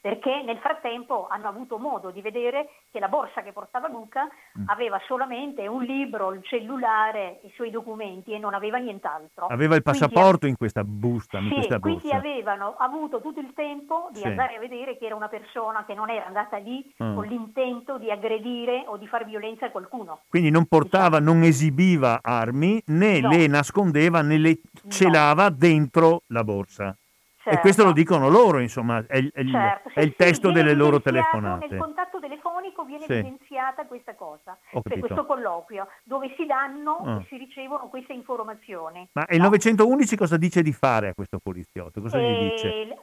[0.05, 4.65] Perché nel frattempo hanno avuto modo di vedere che la borsa che portava Luca mm.
[4.67, 9.47] aveva solamente un libro, il cellulare, i suoi documenti e non aveva nient'altro.
[9.47, 13.51] Aveva il passaporto quindi, in questa busta, sì, in questa quindi avevano avuto tutto il
[13.55, 14.27] tempo di sì.
[14.27, 17.15] andare a vedere che era una persona che non era andata lì mm.
[17.15, 20.19] con l'intento di aggredire o di far violenza a qualcuno.
[20.29, 21.33] Quindi non portava, diciamo.
[21.33, 23.29] non esibiva armi, né no.
[23.29, 25.55] le nascondeva né le celava no.
[25.57, 26.95] dentro la borsa.
[27.45, 27.59] Certo.
[27.59, 29.91] E questo lo dicono loro, insomma, è, il, certo.
[29.93, 31.67] è il sì, testo delle loro telefonate.
[31.69, 33.13] Nel contatto telefonico viene sì.
[33.13, 39.07] evidenziata questa cosa, cioè questo colloquio, dove si danno e si ricevono queste informazioni.
[39.11, 39.35] Ma no?
[39.35, 42.01] il 911 cosa dice di fare a questo poliziotto?
[42.01, 42.31] Cosa e...
[42.31, 42.97] gli dice?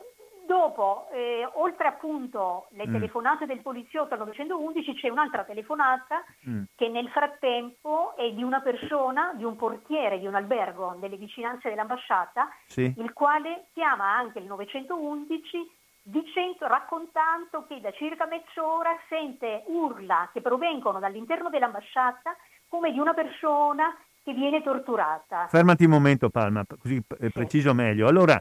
[0.52, 2.92] Dopo, eh, oltre appunto le mm.
[2.92, 6.64] telefonate del poliziotto al 911, c'è un'altra telefonata mm.
[6.74, 11.70] che nel frattempo è di una persona, di un portiere di un albergo nelle vicinanze
[11.70, 12.92] dell'ambasciata, sì.
[12.98, 15.70] il quale chiama anche il 911
[16.02, 22.36] dicendo, raccontando che da circa mezz'ora sente urla che provengono dall'interno dell'ambasciata
[22.68, 25.46] come di una persona che viene torturata.
[25.48, 27.30] Fermati un momento Palma, così sì.
[27.30, 28.06] preciso meglio.
[28.06, 28.38] Allora,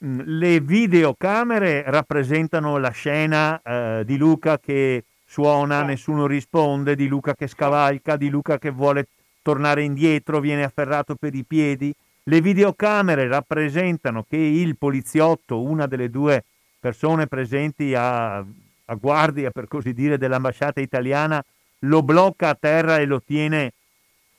[0.00, 7.48] le videocamere rappresentano la scena eh, di Luca che suona, nessuno risponde, di Luca che
[7.48, 9.08] scavalca, di Luca che vuole
[9.42, 11.92] tornare indietro, viene afferrato per i piedi.
[12.24, 16.44] Le videocamere rappresentano che il poliziotto, una delle due
[16.78, 21.42] persone presenti a, a guardia, per così dire, dell'ambasciata italiana,
[21.80, 23.72] lo blocca a terra e lo tiene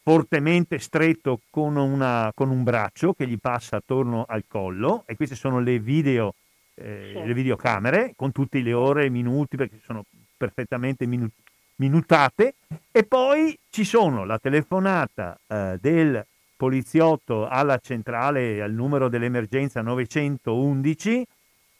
[0.01, 5.35] fortemente stretto con, una, con, un braccio che gli passa attorno al collo e queste
[5.35, 6.33] sono le, video,
[6.75, 7.27] eh, sì.
[7.27, 10.03] le videocamere con tutte le ore e minuti perché sono
[10.37, 11.31] perfettamente minu-
[11.75, 12.55] minutate
[12.91, 21.25] e poi ci sono la telefonata eh, del poliziotto alla centrale al numero dell'emergenza 911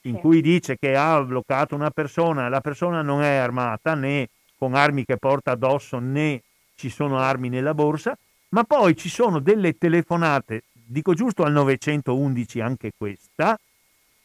[0.03, 0.21] in sì.
[0.21, 5.03] cui dice che ha bloccato una persona, la persona non è armata né con armi
[5.03, 6.41] che porta addosso né
[6.79, 8.17] ci sono armi nella borsa,
[8.49, 13.59] ma poi ci sono delle telefonate, dico giusto al 911 anche questa,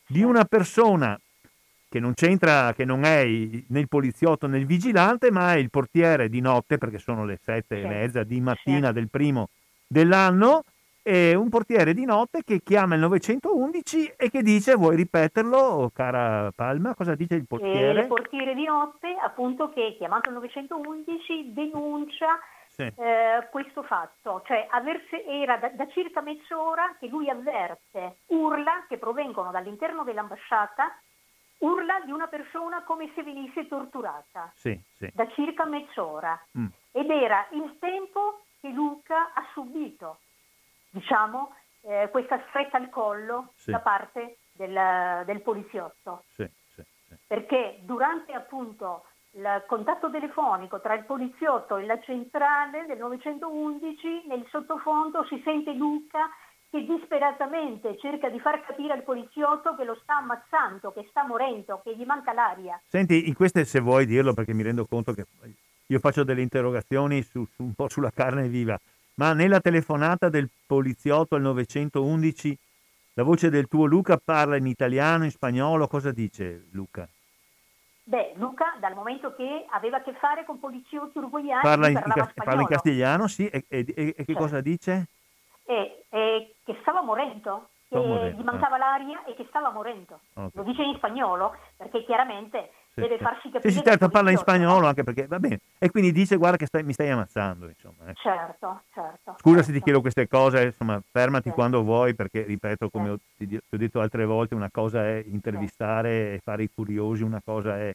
[0.06, 1.18] di una persona
[1.88, 5.70] che non c'entra, che non è né il poliziotto né il vigilante, ma è il
[5.70, 9.48] portiere di notte, perché sono le sette e mezza di mattina del primo
[9.86, 10.64] dell'anno,
[11.04, 16.50] è un portiere di notte che chiama il 911 e che dice, vuoi ripeterlo, cara
[16.56, 18.00] Palma, cosa dice il portiere?
[18.00, 22.38] il portiere di notte, appunto, che chiamato il 911 denuncia
[22.68, 22.84] sì.
[22.84, 28.96] eh, questo fatto, cioè averse, era da, da, circa mezz'ora che lui avverte urla che
[28.96, 30.90] provengono dall'interno dell'ambasciata,
[31.58, 35.10] urla di una persona come se venisse torturata, sì, sì.
[35.12, 36.42] da circa mezz'ora.
[36.58, 36.66] Mm.
[36.92, 40.20] Ed era il tempo che Luca ha subito
[40.94, 43.72] diciamo, eh, questa stretta al collo sì.
[43.72, 46.24] da parte del, del poliziotto.
[46.34, 46.82] Sì, sì,
[47.26, 54.46] Perché durante appunto il contatto telefonico tra il poliziotto e la centrale del 911, nel
[54.48, 56.30] sottofondo si sente Luca
[56.70, 61.80] che disperatamente cerca di far capire al poliziotto che lo sta ammazzando, che sta morendo,
[61.82, 62.80] che gli manca l'aria.
[62.86, 65.24] Senti, in queste se vuoi dirlo perché mi rendo conto che
[65.86, 68.78] io faccio delle interrogazioni su, su un po' sulla carne viva.
[69.16, 72.58] Ma nella telefonata del poliziotto al 911
[73.14, 77.08] la voce del tuo Luca parla in italiano, in spagnolo, cosa dice Luca?
[78.06, 82.32] Beh, Luca, dal momento che aveva a che fare con poliziotti uruguayani, parla in, in,
[82.34, 84.34] parla in castigliano, sì, e, e, e, e che certo.
[84.34, 85.06] cosa dice?
[85.64, 88.78] E, che stava morendo, che morendo, gli mancava ah.
[88.78, 90.20] l'aria e che stava morendo.
[90.34, 90.50] Okay.
[90.52, 93.70] Lo dice in spagnolo, perché chiaramente deve farsi capire.
[93.70, 95.60] Sì, sì certo, parla in spagnolo anche perché va bene.
[95.78, 98.10] E quindi dice guarda che stai, mi stai ammazzando, insomma.
[98.10, 98.14] Eh.
[98.14, 99.36] Certo, certo.
[99.38, 99.62] Scusa certo.
[99.62, 101.58] se ti chiedo queste cose, insomma, fermati certo.
[101.58, 105.22] quando vuoi perché, ripeto, come ho, ti, ti, ho, detto altre volte, una cosa è
[105.26, 107.94] intervistare e fare i curiosi, una cosa è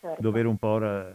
[0.00, 0.20] certo.
[0.20, 1.14] dover un po' r-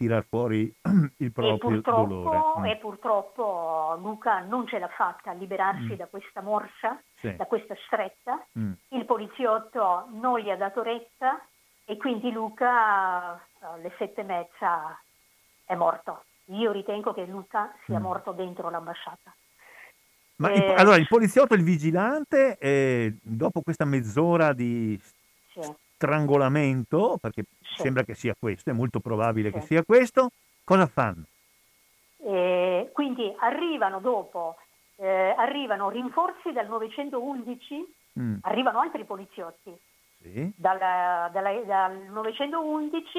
[0.00, 0.72] tirar fuori
[1.18, 2.40] il proprio e dolore.
[2.58, 2.64] Mm.
[2.64, 5.96] E purtroppo Luca non ce l'ha fatta a liberarsi mm.
[5.96, 7.36] da questa morsa, sì.
[7.36, 8.42] da questa stretta.
[8.58, 8.72] Mm.
[8.88, 11.38] Il poliziotto non gli ha dato retta
[11.90, 14.96] e quindi Luca alle sette e mezza
[15.64, 16.22] è morto.
[16.46, 18.02] Io ritengo che Luca sia mm.
[18.02, 19.34] morto dentro l'ambasciata.
[20.36, 24.96] Ma il, Eh, allora il poliziotto e il vigilante, eh, dopo questa mezz'ora di
[25.52, 25.60] sì,
[25.96, 27.82] strangolamento, perché Sì.
[27.82, 29.66] sembra che sia questo, è molto probabile che Sì.
[29.66, 30.30] sia questo,
[30.62, 31.24] cosa fanno?
[32.18, 34.58] Eh, quindi arrivano dopo,
[34.94, 39.72] eh, arrivano rinforzi dal 911, Mm, arrivano altri poliziotti
[40.22, 43.18] sì, dalla- dalla- dal 911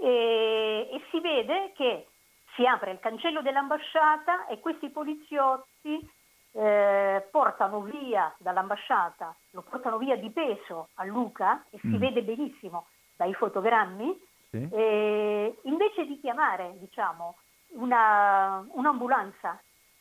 [0.00, 2.06] e, e si vede che
[2.54, 6.08] si apre il cancello dell'ambasciata e questi poliziotti
[6.52, 11.96] eh, portano via dall'ambasciata, lo portano via di peso a Luca e si Mm.
[11.96, 14.68] vede benissimo dai fotogrammi, sì.
[14.72, 17.36] e invece di chiamare diciamo,
[17.74, 19.60] una- un'ambulanza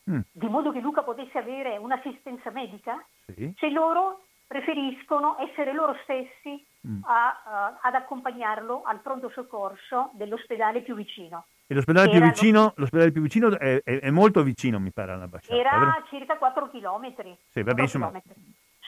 [0.09, 3.53] Mm, di modo che Luca potesse avere un'assistenza medica, sì.
[3.59, 7.01] se loro preferiscono essere loro stessi Mm.
[7.03, 11.45] a- a- ad accompagnarlo al pronto soccorso dell'ospedale più vicino.
[11.67, 15.55] E l'ospedale più vicino, l'ospedale più vicino è, è- è molto vicino, mi pare, all'ambasciata.
[15.55, 16.03] Era vero?
[16.09, 17.37] circa 4 chilometri.
[17.49, 18.11] Sì, vabbè, 4 insomma.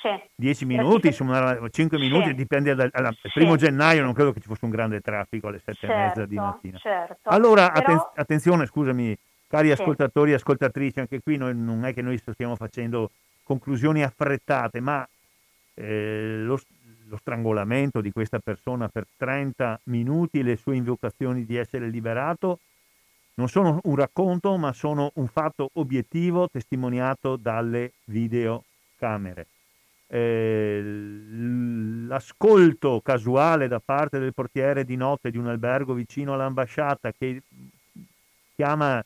[0.01, 0.09] Sì.
[0.33, 2.03] 10 Era minuti, insomma, 5 Sì.
[2.03, 3.29] minuti, dipende dal alla- Sì.
[3.31, 6.35] primo gennaio, non credo che ci fosse un grande traffico alle 7 e mezza di
[6.35, 6.77] Certo, mattina.
[6.79, 7.29] certo.
[7.29, 9.15] Allora, Però- atten- attenzione, scusami,
[9.47, 9.73] cari Sì.
[9.73, 13.11] ascoltatori e ascoltatrici, anche qui noi- non è che noi stiamo facendo
[13.43, 15.05] conclusioni affrettate, ma
[15.81, 16.59] eh, lo,
[17.07, 22.59] lo strangolamento di questa persona per 30 minuti le sue invocazioni di essere liberato
[23.33, 29.47] non sono un racconto, ma sono un fatto obiettivo testimoniato dalle videocamere.
[30.07, 30.81] Eh,
[32.05, 37.41] l'ascolto casuale da parte del portiere di notte di un albergo vicino all'ambasciata che
[38.53, 39.01] chiama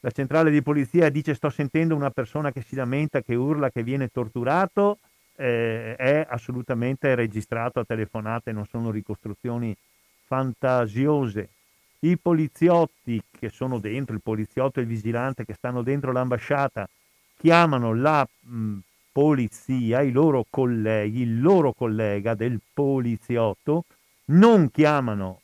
[0.00, 3.70] la centrale di polizia e dice sto sentendo una persona che si lamenta, che urla,
[3.70, 4.98] che viene torturato,
[5.38, 9.74] eh, è assolutamente registrato a telefonate, non sono ricostruzioni
[10.26, 11.48] fantasiose.
[12.00, 16.88] I poliziotti che sono dentro, il poliziotto e il vigilante che stanno dentro l'ambasciata,
[17.36, 18.78] chiamano la mh,
[19.12, 23.84] polizia, i loro colleghi, il loro collega del poliziotto,
[24.26, 25.40] non chiamano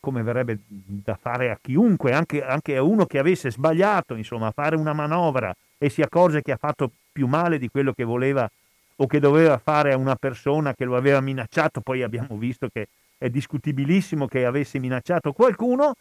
[0.00, 4.52] come verrebbe da fare a chiunque, anche, anche a uno che avesse sbagliato, insomma, a
[4.52, 8.48] fare una manovra e si accorge che ha fatto più male di quello che voleva
[8.96, 12.88] o che doveva fare a una persona che lo aveva minacciato, poi abbiamo visto che
[13.18, 15.94] è discutibilissimo che avesse minacciato qualcuno,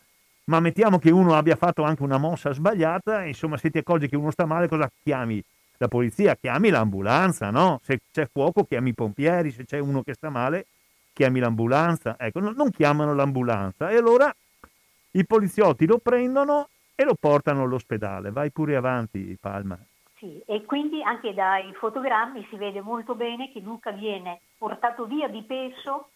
[0.46, 4.16] ma mettiamo che uno abbia fatto anche una mossa sbagliata, insomma, se ti accorgi che
[4.16, 5.44] uno sta male, cosa chiami?
[5.78, 7.82] La polizia, chiami l'ambulanza, no?
[7.84, 10.68] Se c'è fuoco, chiami i pompieri, se c'è uno che sta male,
[11.12, 12.16] chiami l'ambulanza.
[12.18, 13.90] Ecco, no- non chiamano l'ambulanza.
[13.90, 14.34] E allora
[15.12, 18.32] i poliziotti lo prendono e lo portano all'ospedale.
[18.32, 19.78] Vai pure avanti, Palma.
[20.18, 25.28] Sì, e quindi anche dai fotogrammi si vede molto bene che Luca viene portato via
[25.28, 26.10] di peso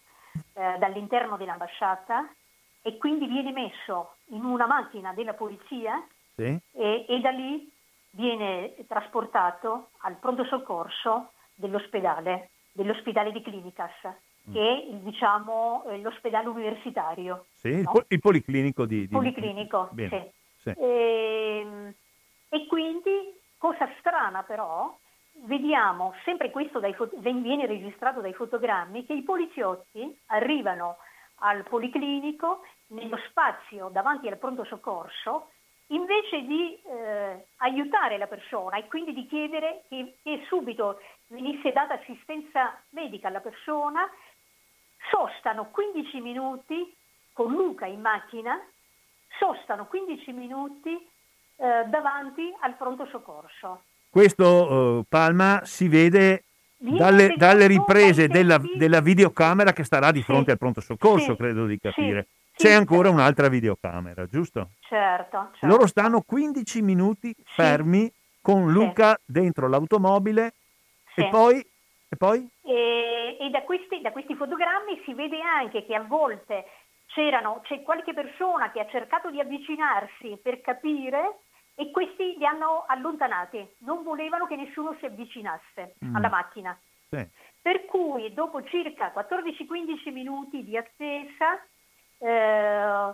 [0.54, 2.34] eh, dall'interno dell'ambasciata
[2.82, 6.02] e quindi viene messo in una macchina della polizia
[6.36, 6.58] Sì?
[6.72, 7.70] e, e da lì
[8.12, 13.92] viene trasportato al pronto soccorso dell'ospedale, dell'ospedale di Clinicas,
[14.52, 17.48] che è diciamo, eh, l'ospedale universitario.
[17.56, 18.06] Sì, il, no?
[18.08, 19.08] il policlinico di...
[19.08, 20.72] di- Policlinico, Bene, sì.
[20.72, 20.80] sì.
[20.80, 21.94] Ehm,
[22.52, 24.98] E, quindi, cosa strana però,
[25.44, 30.98] vediamo, sempre questo fo- viene registrato dai fotogrammi, che i poliziotti arrivano
[31.42, 35.52] al policlinico, nello spazio davanti al pronto soccorso,
[35.88, 41.96] invece di eh, aiutare la persona e quindi di chiedere che, che subito venisse data
[41.96, 44.10] assistenza medica alla persona,
[45.10, 46.96] sostano 15 minuti
[47.34, 48.60] con Luca in macchina,
[49.38, 51.08] sostano 15 minuti
[51.60, 53.84] eh, davanti al pronto soccorso.
[54.10, 56.46] Questo, eh, Palma, si vede
[56.78, 61.38] dalle, dalle riprese della, della videocamera che starà di Sì, fronte al pronto soccorso, sì,
[61.38, 62.24] credo di capire.
[62.24, 64.70] sì, C'è sì, ancora un'altra videocamera, giusto?
[64.88, 65.68] Certo, certo.
[65.68, 70.54] Loro stanno 15 minuti fermi con Luca dentro l'automobile
[71.14, 71.22] Sì.
[71.22, 71.58] e poi...
[72.12, 72.48] E poi?
[72.64, 76.66] E, e da, questi, da questi fotogrammi si vede anche che a volte
[77.08, 81.40] c'erano, c'è qualche persona che ha cercato di avvicinarsi per capire
[81.80, 86.14] e questi li hanno allontanati, non volevano che nessuno si avvicinasse Mm.
[86.14, 86.78] alla macchina.
[87.10, 87.26] Sì.
[87.62, 91.58] Per cui dopo circa 14-15 minuti di attesa
[92.18, 93.14] eh,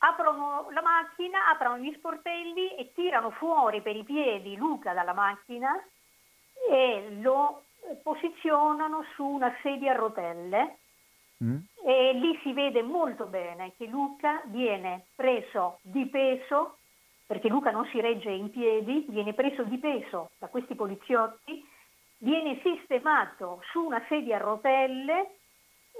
[0.00, 5.72] aprono la macchina, aprono gli sportelli e tirano fuori per i piedi Luca dalla macchina
[6.70, 7.62] e lo
[8.02, 10.76] posizionano su una sedia a rotelle
[11.40, 11.56] Mm?
[11.84, 16.77] e lì si vede molto bene che Luca viene preso di peso,
[17.28, 21.62] perché Luca non si regge in piedi, viene preso di peso da questi poliziotti,
[22.20, 25.36] viene sistemato su una sedia a rotelle,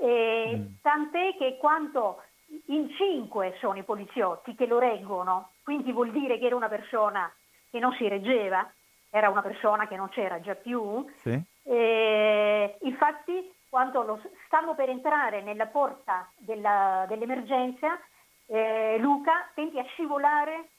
[0.01, 0.67] e Mm.
[0.81, 2.23] tant'è che quanto
[2.69, 7.31] in cinque sono i poliziotti che lo reggono, quindi vuol dire che era una persona
[7.71, 8.67] che non si reggeva,
[9.11, 11.05] era una persona che non c'era già più.
[11.17, 11.39] Sì.
[11.65, 18.01] Eh, infatti, quando lo, stanno per entrare nella porta della, dell'emergenza,
[18.47, 20.71] eh, Luca tenti a scivolare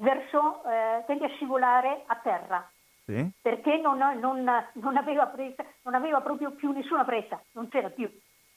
[0.00, 2.70] verso, eh, tenti a scivolare a terra.
[3.04, 3.28] Sì.
[3.40, 4.42] Perché non, non,
[4.74, 8.10] non, aveva presa, non aveva proprio più nessuna presa, non c'era più.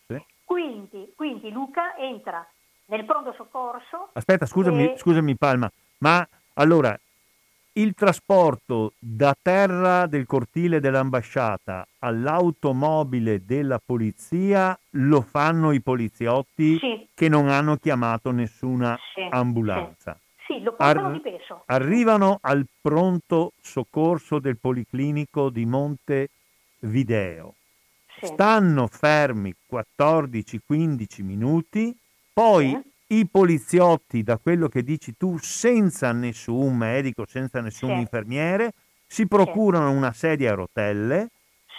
[0.08, 0.24] Sì.
[0.44, 2.46] Quindi, quindi Luca entra
[2.86, 4.10] nel pronto soccorso.
[4.14, 4.98] Aspetta, scusami, e...
[4.98, 5.70] scusami Palma,
[6.00, 6.98] ma allora
[7.76, 17.08] il trasporto da terra del cortile dell'ambasciata all'automobile della polizia lo fanno i poliziotti sì.
[17.16, 20.14] che non hanno chiamato nessuna sì, ambulanza.
[20.14, 21.64] Sì, sì lo portano Ar- di peso.
[21.68, 27.56] Arrivano al pronto soccorso del Policlinico di Montevideo.
[28.22, 31.98] Stanno fermi 14-15 minuti,
[32.32, 38.00] poi i poliziotti, da quello che dici tu, senza nessun medico, senza nessun sì.
[38.00, 38.74] infermiere,
[39.06, 39.98] si procurano sì.
[39.98, 41.30] una sedia a rotelle,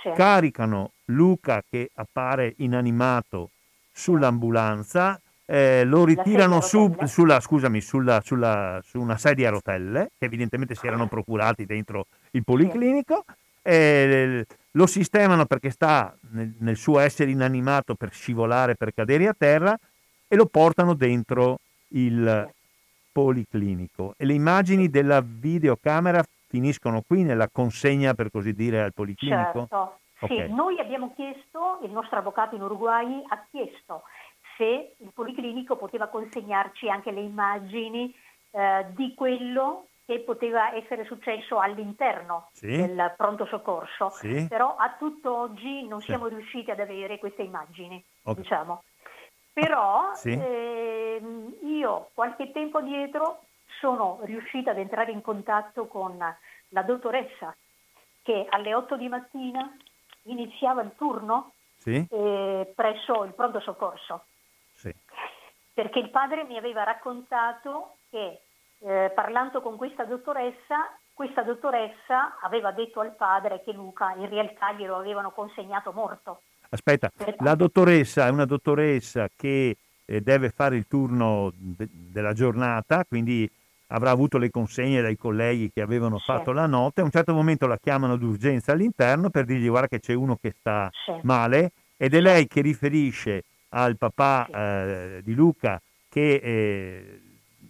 [0.02, 0.10] sì.
[0.14, 3.50] caricano Luca che appare inanimato
[3.90, 10.26] sull'ambulanza, eh, lo ritirano su, sulla, scusami, sulla, sulla, su una sedia a rotelle, che
[10.26, 13.24] evidentemente si erano procurati dentro il policlinico,
[13.62, 19.34] eh, lo sistemano perché sta nel, nel suo essere inanimato per scivolare, per cadere a
[19.36, 19.78] terra,
[20.26, 22.50] e lo portano dentro il
[23.12, 24.14] policlinico.
[24.16, 29.66] E le immagini della videocamera finiscono qui nella consegna, per così dire, al policlinico?
[29.68, 29.98] Certo.
[30.20, 30.46] Okay.
[30.46, 34.04] Sì, noi abbiamo chiesto, il nostro avvocato in Uruguay ha chiesto
[34.56, 38.14] se il policlinico poteva consegnarci anche le immagini
[38.50, 42.76] eh, di quello che poteva essere successo all'interno sì.
[42.76, 44.46] del pronto soccorso, sì.
[44.48, 46.06] però a tutt'oggi non sì.
[46.06, 48.02] siamo riusciti ad avere queste immagini.
[48.22, 48.42] Okay.
[48.42, 48.82] Diciamo.
[49.52, 53.44] Però ehm, io qualche tempo dietro
[53.80, 56.18] sono riuscita ad entrare in contatto con
[56.68, 57.54] la dottoressa
[58.22, 59.76] che alle 8 di mattina
[60.24, 62.04] iniziava il turno sì.
[62.10, 64.24] eh, presso il pronto soccorso.
[65.74, 68.40] Perché il padre mi aveva raccontato che
[68.78, 74.72] eh, parlando con questa dottoressa, questa dottoressa aveva detto al padre che Luca in realtà
[74.72, 76.42] glielo avevano consegnato morto.
[76.70, 83.04] Aspetta, la dottoressa è una dottoressa che eh, deve fare il turno de- della giornata,
[83.04, 83.50] quindi
[83.88, 86.24] avrà avuto le consegne dai colleghi che avevano sì.
[86.24, 87.00] fatto la notte.
[87.00, 90.54] A un certo momento la chiamano d'urgenza all'interno per dirgli guarda che c'è uno che
[90.58, 91.12] sta sì.
[91.22, 93.44] male ed è lei che riferisce
[93.74, 97.20] al papà eh, di Luca che eh,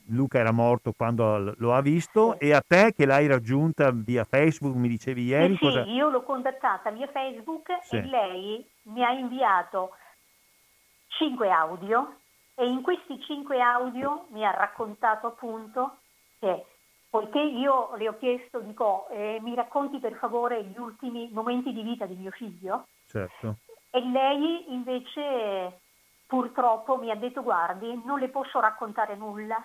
[0.09, 2.49] Luca era morto quando lo ha visto sì.
[2.49, 5.55] e a te che l'hai raggiunta via Facebook, mi dicevi ieri.
[5.55, 5.85] Sì, cosa...
[5.85, 7.97] io l'ho contattata via Facebook sì.
[7.97, 9.93] e lei mi ha inviato
[11.09, 12.17] cinque audio
[12.55, 15.97] e in questi cinque audio mi ha raccontato appunto
[16.39, 16.67] che
[17.09, 21.83] poiché io le ho chiesto, dico, eh, mi racconti per favore gli ultimi momenti di
[21.83, 22.87] vita di mio figlio?
[23.07, 23.57] Certo.
[23.91, 25.79] E lei invece
[26.35, 29.65] purtroppo mi ha detto guardi, non le posso raccontare nulla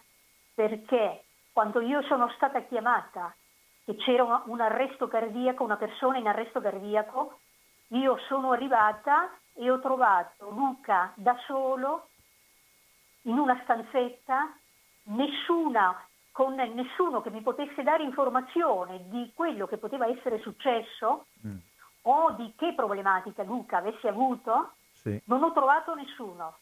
[0.54, 3.34] perché quando io sono stata chiamata
[3.84, 7.40] che c'era un arresto cardiaco, una persona in arresto cardiaco,
[7.88, 12.10] io sono arrivata e ho trovato Luca da solo
[13.24, 14.54] in una stanzetta,
[15.06, 16.00] nessuna,
[16.32, 21.58] con nessuno che mi potesse dare informazione di quello che poteva essere successo mm.
[22.04, 25.20] o di che problematica Luca avesse avuto, sì.
[25.26, 26.59] non ho trovato nessuno.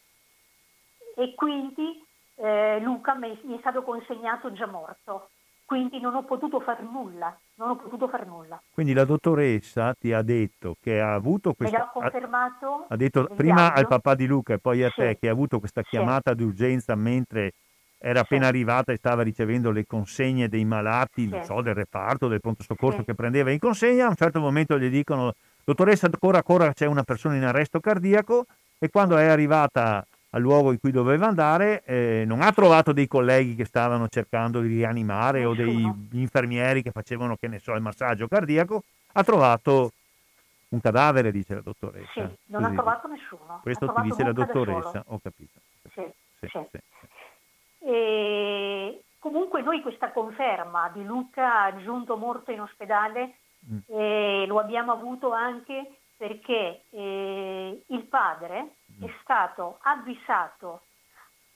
[1.19, 1.99] E quindi
[2.35, 5.29] eh, Luca mi è stato consegnato già morto,
[5.65, 8.61] quindi non ho potuto fare nulla, non ho potuto fare nulla.
[8.71, 11.75] Quindi la dottoressa ti ha detto che ha avuto questa...
[11.75, 12.85] Me l'ha confermato.
[12.87, 15.01] Ha, detto prima al papà di Luca e poi a Sì.
[15.01, 16.37] te che ha avuto questa chiamata Sì.
[16.37, 17.53] d'urgenza mentre
[17.97, 18.49] era appena Sì.
[18.49, 23.03] arrivata e stava ricevendo le consegne dei malati, non so, del reparto, del pronto soccorso
[23.03, 24.05] che prendeva in consegna.
[24.05, 25.33] A un certo momento gli dicono,
[25.65, 28.45] dottoressa, corra, corra, c'è una persona in arresto cardiaco
[28.77, 30.05] e quando è arrivata
[30.37, 34.61] al luogo in cui doveva andare, eh, non ha trovato dei colleghi che stavano cercando
[34.61, 38.83] di rianimare o dei infermieri che facevano, che ne so, il massaggio cardiaco,
[39.13, 39.91] ha trovato
[40.69, 42.11] un cadavere, dice la dottoressa.
[42.13, 42.75] Sì, non ha Così.
[42.75, 43.59] trovato nessuno.
[43.63, 45.59] Questo ha ti trovato dice la dottoressa, ho capito.
[45.93, 46.01] Sì,
[46.39, 46.47] Sì, sì.
[46.49, 47.87] sì, sì.
[47.89, 53.35] E comunque noi questa conferma di Luca giunto morto in ospedale
[53.69, 53.79] Mm.
[53.87, 58.75] eh, lo abbiamo avuto anche perché eh, il padre.
[59.05, 60.81] È stato avvisato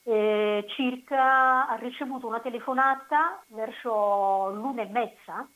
[0.03, 5.47] eh, circa, ha ricevuto una telefonata verso l'una e mezza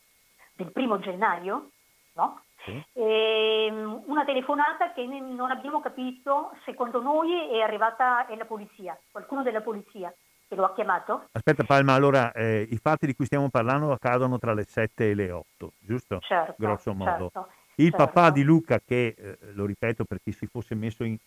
[0.54, 1.70] del primo gennaio,
[2.14, 2.42] no?
[2.64, 2.84] Sì.
[2.94, 9.44] Ehm, una telefonata che non abbiamo capito, secondo noi è arrivata è la polizia, qualcuno
[9.44, 10.14] della polizia.
[10.48, 11.28] che lo ha chiamato.
[11.32, 15.16] Aspetta Palma, allora eh, i fatti di cui stiamo parlando accadono tra le 7 e
[15.16, 16.20] le 8, giusto?
[16.20, 17.32] Certo, Grosso modo.
[17.34, 18.06] certo, Il certo.
[18.06, 21.18] papà di Luca, che eh, lo ripeto per chi si fosse messo in,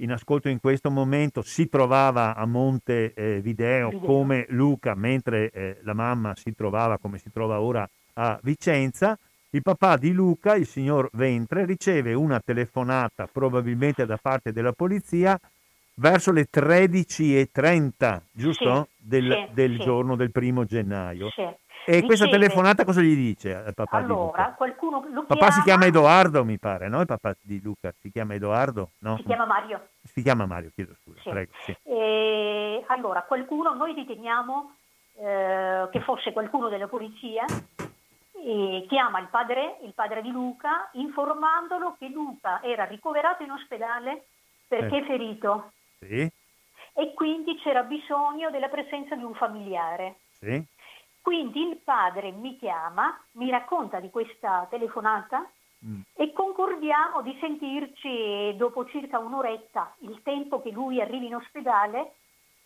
[0.00, 5.78] in ascolto in questo momento, si trovava a Monte eh, Video, come Luca, mentre eh,
[5.82, 9.18] la mamma si trovava come si trova ora a Vicenza.
[9.50, 15.38] Il papà di Luca, il signor Ventre, riceve una telefonata probabilmente da parte della polizia
[15.94, 18.88] verso le 13.30, giusto?
[18.90, 19.84] Sì, del sì, del sì.
[19.84, 21.30] giorno del primo gennaio.
[21.92, 25.82] E questa telefonata cosa gli dice al papà di Allora, qualcuno lo Papà si chiama
[25.82, 27.00] chiama- Edoardo, mi pare, no?
[27.00, 28.90] Il papà di Luca si chiama Edoardo?
[29.00, 29.16] No?
[29.16, 29.88] Si chiama Mario.
[30.02, 31.30] Si chiama Mario, chiedo scusa, Sì.
[31.30, 31.52] prego.
[31.64, 31.76] Sì.
[31.84, 34.74] E allora, qualcuno, noi riteniamo
[35.18, 37.44] eh, che fosse qualcuno della polizia
[38.42, 44.26] e chiama il padre, il padre di Luca informandolo che Luca era ricoverato in ospedale
[44.66, 45.04] perché Eh.
[45.04, 46.30] ferito Sì,
[46.94, 50.16] e quindi c'era bisogno della presenza di un familiare.
[50.40, 50.64] sì,
[51.22, 55.48] Quindi il padre mi chiama, mi racconta di questa telefonata
[55.84, 62.14] mm, e concordiamo di sentirci dopo circa un'oretta, il tempo che lui arrivi in ospedale,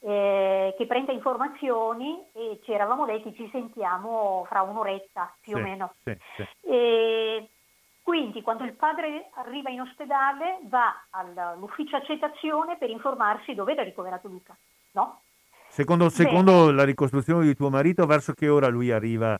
[0.01, 5.63] eh, che prenda informazioni e ci eravamo detti ci sentiamo fra un'oretta più sì, o
[5.63, 5.95] meno.
[6.05, 6.47] sì, sì.
[6.61, 7.49] E
[8.03, 14.29] quindi quando il padre arriva in ospedale va all'ufficio accettazione per informarsi dove era ricoverato
[14.29, 14.55] Luca.
[14.93, 15.23] No?
[15.75, 19.37] Secondo, secondo la ricostruzione di tuo marito, verso che ora lui arriva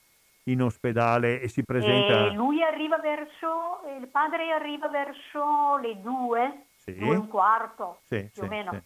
[0.47, 2.27] in ospedale e si presenta?
[2.27, 6.97] E lui arriva verso, il padre arriva verso le due, Sì.
[6.97, 8.83] due e un quarto Sì, più sì, o meno.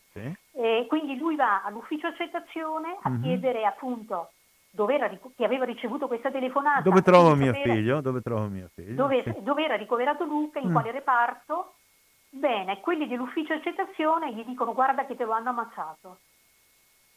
[0.53, 3.23] E quindi lui va all'ufficio accettazione a Mhm.
[3.23, 4.33] chiedere appunto
[4.69, 6.83] dove era, ric- che aveva ricevuto questa telefonata.
[6.83, 8.03] Dove trovo mio sapere figlio?
[8.03, 8.93] Dove trovo mio figlio?
[8.93, 9.33] Dove, Sì.
[9.43, 10.73] dove era ricoverato Luca, in Mm.
[10.73, 11.77] quale reparto.
[12.29, 16.19] Bene, quelli dell'ufficio accettazione gli dicono guarda che te lo hanno ammazzato.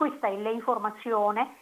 [0.02, 1.58] Questa è l'informazione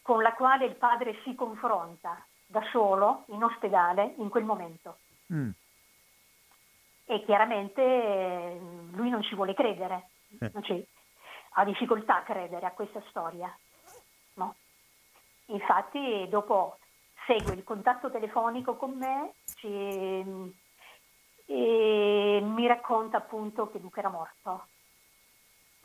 [0.00, 4.96] con la quale il padre si confronta da solo in ospedale in quel momento.
[5.34, 5.50] Mm,
[7.04, 8.58] E chiaramente eh,
[8.92, 10.08] lui non ci vuole credere,
[10.54, 10.82] non ci-
[11.58, 13.54] ha difficoltà a credere a questa storia.
[14.36, 14.54] no?
[15.48, 16.78] Infatti dopo
[17.26, 20.54] segue il contatto telefonico con me ci-
[21.48, 24.68] e mi racconta appunto che Luca era morto.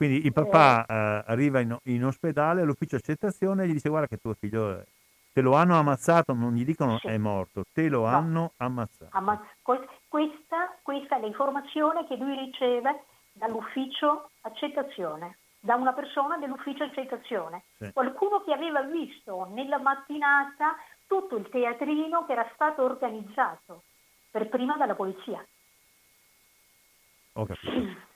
[0.01, 4.17] Quindi il papà eh, arriva in, in ospedale all'ufficio accettazione e gli dice guarda che
[4.17, 4.83] tuo figlio eh,
[5.31, 7.05] te lo hanno ammazzato, non gli dicono Sì.
[7.05, 8.05] è morto, te lo No.
[8.07, 9.15] hanno ammazzato.
[9.15, 16.83] Ammazz- que- questa, questa è l'informazione che lui riceve dall'ufficio accettazione, da una persona dell'ufficio
[16.83, 17.61] accettazione.
[17.77, 17.91] Sì.
[17.93, 23.83] Qualcuno che aveva visto nella mattinata tutto il teatrino che era stato organizzato
[24.31, 25.45] per prima dalla polizia.
[27.33, 28.09] Ho capito.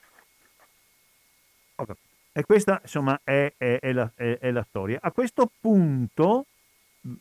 [2.32, 4.98] E questa insomma è, è- è la, è- la storia.
[5.00, 6.44] A questo punto,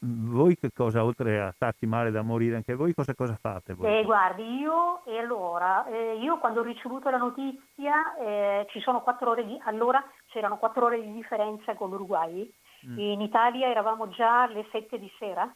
[0.01, 3.73] voi che cosa, oltre a starci male da morire anche voi, cosa, cosa fate?
[3.75, 3.99] Voi?
[3.99, 9.01] Eh, guardi, io e allora, eh, io quando ho ricevuto la notizia, eh, ci sono
[9.01, 12.51] quattro ore di, allora c'erano quattro ore di differenza con l'Uruguay.
[12.87, 12.99] Mm.
[12.99, 15.49] In Italia eravamo già alle sette di sera.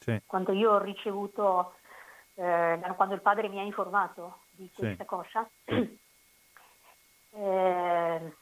[0.00, 1.74] Sì, quando io ho ricevuto,
[2.34, 4.80] eh, quando il padre mi ha informato di Sì.
[4.80, 5.48] questa cosa.
[7.36, 8.32] Eh,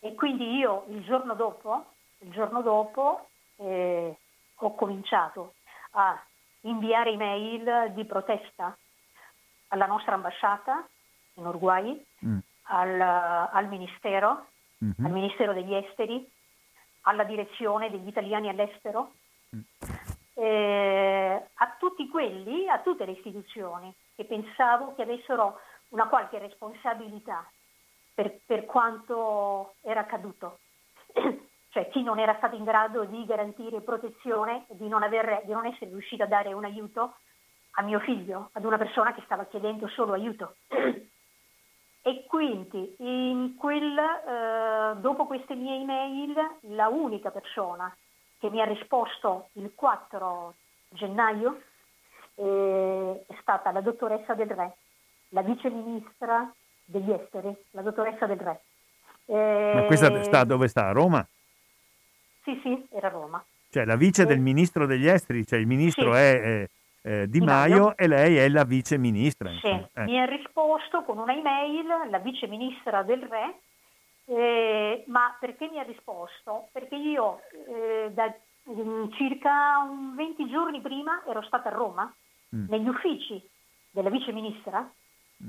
[0.00, 1.84] e quindi io il giorno dopo,
[2.18, 4.16] il giorno dopo eh,
[4.56, 5.54] ho cominciato
[5.92, 6.20] a
[6.62, 8.76] inviare email di protesta
[9.68, 10.86] alla nostra ambasciata
[11.34, 12.38] in Uruguay, Mm.
[12.64, 14.46] al, al Ministero,
[14.78, 15.04] Mhm.
[15.06, 16.28] al Ministero degli Esteri,
[17.02, 19.12] alla direzione degli italiani all'estero,
[19.54, 19.60] Mm.
[20.34, 27.44] eh, a tutti quelli, a tutte le istituzioni che pensavo che avessero una qualche responsabilità
[28.20, 30.58] per, per quanto era accaduto.
[31.70, 35.64] cioè chi non era stato in grado di garantire protezione, di non, aver, di non
[35.64, 37.14] essere riuscito a dare un aiuto
[37.74, 40.56] a mio figlio, ad una persona che stava chiedendo solo aiuto.
[42.02, 46.34] E quindi in quel, eh, dopo queste mie email
[46.74, 47.94] la unica persona
[48.38, 50.54] che mi ha risposto il 4
[50.88, 51.60] gennaio
[52.36, 54.76] eh, è stata la dottoressa Del Re,
[55.28, 56.50] la vice ministra
[56.90, 58.60] degli esteri, la dottoressa Del Re.
[59.26, 60.88] Ma Eh, questa sta dove sta?
[60.88, 61.26] A Roma?
[62.42, 63.44] Sì, sì, era a Roma.
[63.70, 64.28] Cioè la vice Sì.
[64.28, 66.18] del ministro degli esteri, cioè il ministro Sì.
[66.18, 66.70] è eh,
[67.02, 67.96] eh, Di Di Maio Maio.
[67.96, 69.50] e lei è la vice ministra.
[69.60, 69.68] Sì.
[69.68, 70.04] Eh.
[70.04, 73.60] mi ha risposto con una email la vice ministra del Re,
[74.26, 76.68] eh, ma perché mi ha risposto?
[76.72, 78.34] Perché io eh, da
[78.68, 82.12] mm, circa un 20 giorni prima ero stata a Roma,
[82.52, 82.66] Mm.
[82.68, 83.40] negli uffici
[83.92, 84.90] della vice ministra.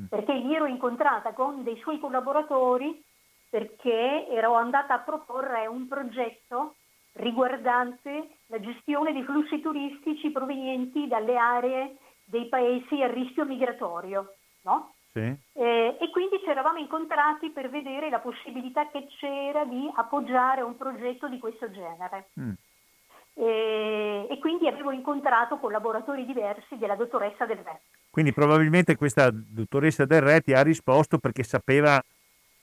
[0.09, 3.03] Perché mi ero incontrata con dei suoi collaboratori
[3.49, 6.75] perché ero andata a proporre un progetto
[7.13, 14.35] riguardante la gestione dei flussi turistici provenienti dalle aree dei paesi a rischio migratorio.
[14.61, 14.93] No?
[15.11, 15.19] Sì.
[15.19, 20.77] Eh, e quindi ci eravamo incontrati per vedere la possibilità che c'era di appoggiare un
[20.77, 22.29] progetto di questo genere.
[22.39, 22.51] Mm.
[23.33, 27.81] E, e, quindi avevo incontrato collaboratori diversi della dottoressa Del Re.
[28.11, 31.99] Quindi probabilmente questa dottoressa Del Re ti ha risposto perché sapeva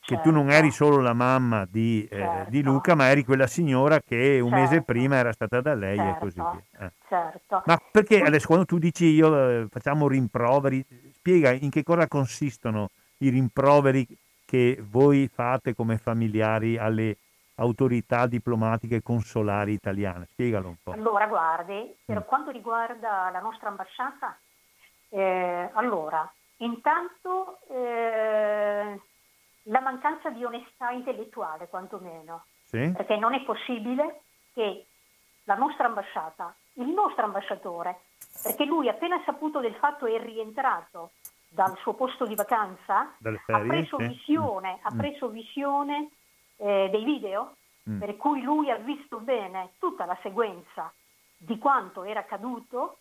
[0.09, 0.29] che certo.
[0.29, 0.85] tu non eri certo.
[0.85, 2.49] solo la mamma di, certo.
[2.49, 4.63] eh, di, Luca, ma eri quella signora che un certo.
[4.63, 6.63] mese prima era stata da lei e così certo.
[6.71, 6.87] via.
[6.87, 6.93] Eh.
[7.09, 7.63] Certo.
[7.65, 12.91] Ma perché adesso quando tu dici io eh, facciamo rimproveri, spiega in che cosa consistono
[13.19, 14.07] i rimproveri
[14.47, 17.17] che voi fate come familiari alle
[17.57, 20.27] autorità diplomatiche e consolari italiane.
[20.31, 20.93] Spiegalo un po'.
[20.93, 22.27] Allora, guardi, per mm.
[22.27, 24.39] quanto riguarda la nostra ambasciata,
[25.11, 29.01] eh, allora, intanto eh,
[29.63, 32.45] la mancanza di onestà intellettuale, quantomeno.
[32.65, 32.93] Sì?
[32.95, 34.87] Perché non è possibile che
[35.45, 38.01] la nostra ambasciata, il nostro ambasciatore,
[38.43, 41.13] perché lui appena saputo del fatto è rientrato
[41.49, 44.07] dal suo posto di vacanza, ferie, ha preso sì.
[44.09, 44.81] visione, mm.
[44.83, 46.11] ha preso visione
[46.57, 47.57] eh, dei video,
[47.89, 47.99] mm.
[47.99, 50.93] per cui lui ha visto bene tutta la sequenza
[51.39, 52.99] di quanto era accaduto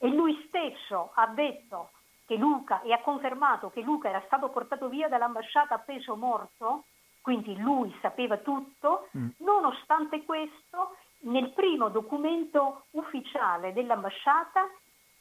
[0.00, 1.90] e lui stesso ha detto
[2.26, 6.84] che Luca e ha confermato che Luca era stato portato via dall'ambasciata appeso morto,
[7.20, 9.28] quindi lui sapeva tutto, mm.
[9.38, 14.66] nonostante questo nel primo documento ufficiale dell'ambasciata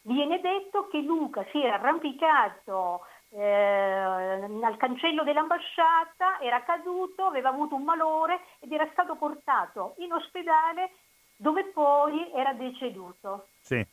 [0.03, 3.01] viene detto che Luca si era arrampicato
[3.31, 10.13] eh, al cancello dell'ambasciata, era caduto, aveva avuto un malore ed era stato portato in
[10.13, 10.91] ospedale
[11.35, 13.47] dove poi era deceduto.
[13.61, 13.85] Sì.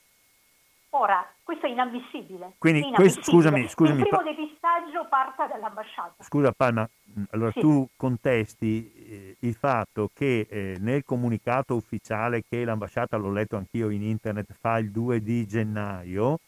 [0.98, 2.54] Ora, questo è inammissibile.
[2.56, 3.12] Quindi, inammissibile.
[3.12, 4.00] Questo, scusami, scusami.
[4.00, 6.14] Il primo pa- depistaggio parta dall'ambasciata.
[6.22, 6.88] Scusa Palma,
[7.32, 7.60] allora sì.
[7.60, 13.90] tu contesti eh, il fatto che eh, nel comunicato ufficiale che l'ambasciata, l'ho letto anch'io
[13.90, 16.38] in internet, fa il 2 di gennaio,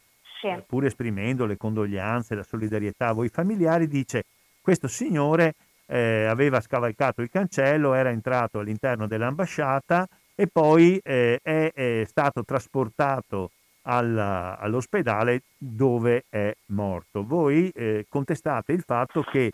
[0.40, 0.46] sì.
[0.46, 4.24] eh, pur esprimendo le condoglianze, la solidarietà a voi familiari, dice
[4.62, 11.70] questo signore eh, aveva scavalcato il cancello, era entrato all'interno dell'ambasciata e poi eh, è,
[11.74, 13.50] è stato trasportato
[13.88, 17.24] all'ospedale dove è morto.
[17.24, 19.50] Voi eh, contestate il fatto che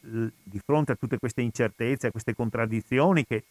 [0.00, 3.44] di fronte a tutte queste incertezze, a queste contraddizioni che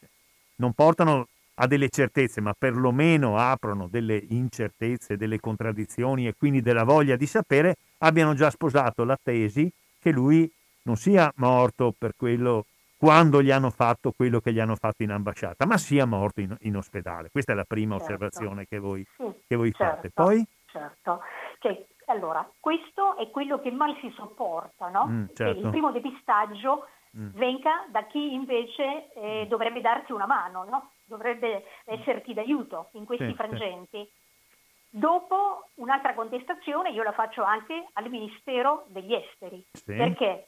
[0.57, 6.83] non portano a delle certezze, ma perlomeno aprono delle incertezze, delle contraddizioni e quindi della
[6.83, 10.51] voglia di sapere, abbiano già sposato la tesi che lui
[10.83, 12.65] non sia morto per quello
[13.03, 16.55] quando gli hanno fatto quello che gli hanno fatto in ambasciata, ma sia morto in,
[16.61, 17.29] in ospedale.
[17.29, 18.13] Questa è la prima certo.
[18.13, 20.11] osservazione che voi, sì, che voi certo, fate.
[20.11, 20.47] Poi?
[20.67, 21.19] Certo,
[21.59, 25.07] che, allora, questo è quello che mai si sopporta, no?
[25.07, 25.59] Mm, certo.
[25.59, 26.87] il primo depistaggio
[27.17, 27.31] mm.
[27.33, 29.49] venga da chi invece eh, mm.
[29.49, 30.91] dovrebbe darti una mano, no?
[31.03, 33.99] dovrebbe esserti d'aiuto in questi sì, frangenti.
[33.99, 34.97] Sì.
[34.97, 40.47] Dopo un'altra contestazione io la faccio anche al Ministero degli Esteri, perché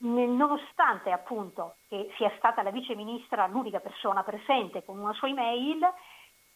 [0.00, 5.80] nonostante appunto che sia stata la vice ministra l'unica persona presente con una sua email,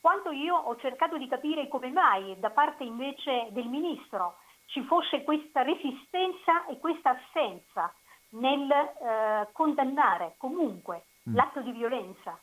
[0.00, 4.36] quando io ho cercato di capire come mai da parte invece del ministro
[4.66, 7.92] ci fosse questa resistenza e questa assenza
[8.30, 11.34] nel eh, condannare comunque mm.
[11.34, 12.38] l'atto di violenza,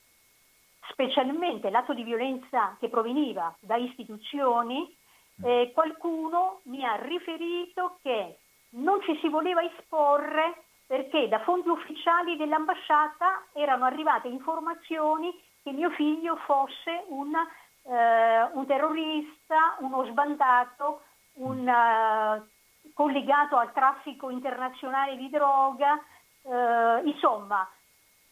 [0.90, 4.96] specialmente l'atto di violenza che proveniva da istituzioni,
[5.42, 5.46] mm.
[5.46, 8.38] eh, qualcuno mi ha riferito che
[8.74, 15.34] non ci si voleva esporre perché da fonti ufficiali dell'ambasciata erano arrivate informazioni
[15.64, 17.34] che mio figlio fosse un,
[17.84, 21.04] eh, un terrorista, uno sbandato,
[21.36, 25.94] un uh, collegato al traffico internazionale di droga,
[26.42, 27.66] uh, insomma,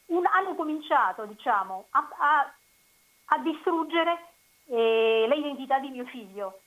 [0.07, 2.53] un, hanno cominciato diciamo, a, a,
[3.28, 4.26] a distruggere
[4.66, 6.60] eh, l'identità di mio figlio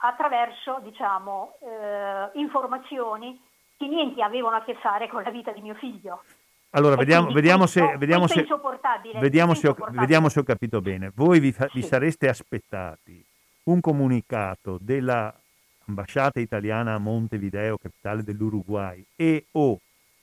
[0.00, 3.50] attraverso diciamo, eh, informazioni
[3.82, 6.22] che niente avevano a che fare con la vita di mio figlio.
[6.70, 8.46] Allora, vediamo, vediamo, se, vediamo, se,
[9.18, 11.10] vediamo, se ho, vediamo se ho capito bene.
[11.14, 13.22] Voi vi, fa, vi sareste aspettati
[13.64, 19.78] un comunicato dell'ambasciata italiana a Montevideo, capitale dell'Uruguay, e o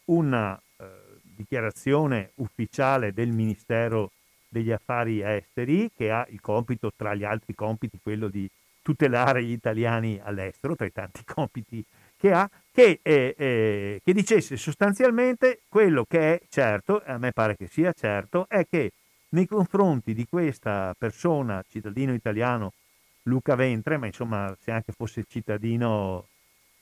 [0.06, 0.86] una eh,
[1.22, 4.12] dichiarazione ufficiale del Ministero
[4.48, 8.50] degli Affari Esteri, che ha il compito, tra gli altri compiti, quello di
[8.82, 11.86] tutelare gli italiani all'estero, tra i tanti compiti
[12.20, 17.56] che ha, che, eh, eh, che dicesse sostanzialmente quello che è certo, a me pare
[17.56, 18.92] che sia certo, è che
[19.30, 22.74] nei confronti di questa persona, cittadino italiano,
[23.24, 26.26] Luca Ventre, ma insomma se anche fosse cittadino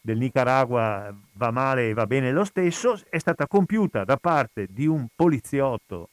[0.02, 4.88] del Nicaragua va male e va bene lo stesso, è stata compiuta da parte di
[4.88, 6.10] un poliziotto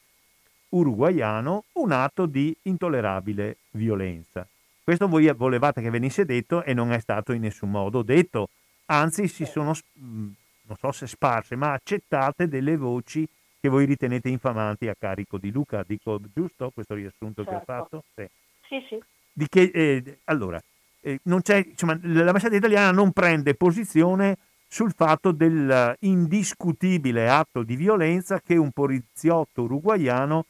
[0.69, 4.45] uruguaiano un atto di intollerabile violenza.
[4.83, 8.49] Questo voi volevate che venisse detto e non è stato in nessun modo detto,
[8.85, 13.27] anzi si sono, non so se sparse, ma accettate delle voci
[13.59, 15.83] che voi ritenete infamanti a carico di Luca.
[15.85, 17.49] Dico giusto questo riassunto certo.
[17.49, 18.03] che ho fatto?
[18.15, 18.27] Sì,
[18.67, 18.85] sì.
[18.87, 19.03] sì.
[19.31, 20.61] Di che, eh, allora,
[21.01, 28.71] eh, insomma, l'ambasciata italiana non prende posizione sul fatto dell'indiscutibile atto di violenza che un
[28.71, 30.45] poliziotto uruguaiano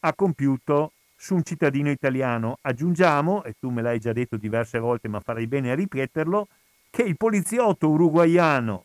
[0.00, 2.58] ha compiuto su un cittadino italiano.
[2.60, 6.48] Aggiungiamo, e tu me l'hai già detto diverse volte, ma farei bene a ripeterlo,
[6.90, 8.84] che il poliziotto uruguaiano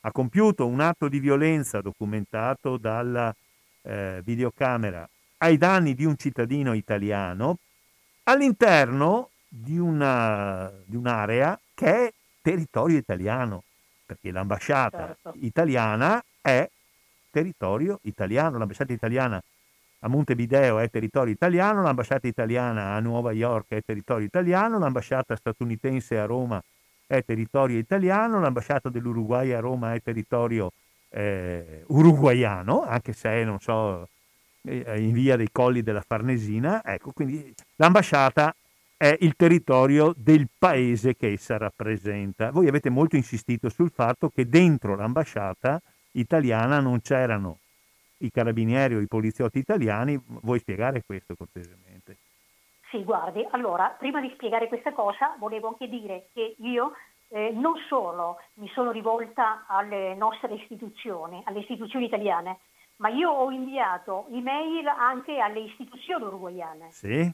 [0.00, 3.34] ha compiuto un atto di violenza documentato dalla
[3.82, 7.58] eh, videocamera ai danni di un cittadino italiano
[8.24, 13.62] all'interno di, una, di un'area che è territorio italiano,
[14.04, 15.34] perché l'ambasciata certo.
[15.40, 16.68] italiana è
[17.30, 19.42] territorio italiano, l'ambasciata italiana
[20.00, 26.18] a Montevideo è territorio italiano, l'ambasciata italiana a Nuova York è territorio italiano, l'ambasciata statunitense
[26.18, 26.62] a Roma
[27.06, 30.72] è territorio italiano, l'ambasciata dell'Uruguay a Roma è territorio
[31.10, 34.08] eh, uruguaiano, anche se non so,
[34.62, 36.84] eh, in via dei Colli della Farnesina.
[36.84, 38.54] Ecco, quindi l'ambasciata
[38.96, 42.50] è il territorio del paese che essa rappresenta.
[42.50, 45.80] Voi avete molto insistito sul fatto che dentro l'ambasciata
[46.12, 47.58] italiana non c'erano
[48.18, 50.20] i carabinieri o i poliziotti italiani.
[50.42, 51.93] Vuoi spiegare questo cortesemente?
[52.94, 56.92] Sì, guardi, allora, prima di spiegare questa cosa, volevo anche dire che io
[57.30, 62.60] eh, non solo mi sono rivolta alle nostre istituzioni, alle istituzioni italiane,
[62.98, 66.92] ma io ho inviato email anche alle istituzioni uruguayane.
[66.92, 67.28] Sì.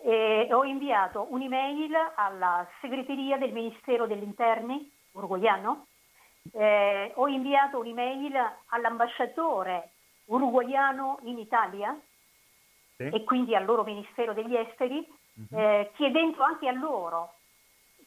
[0.00, 5.86] E ho inviato un'email alla segreteria del Ministero degli Interni uruguayano,
[6.52, 8.32] eh, ho inviato un'email
[8.66, 9.90] all'ambasciatore
[10.26, 11.98] uruguaiano in Italia
[12.96, 13.04] sì.
[13.04, 15.58] e quindi al loro Ministero degli Esteri, uh-huh.
[15.58, 17.34] eh, chiedendo anche a loro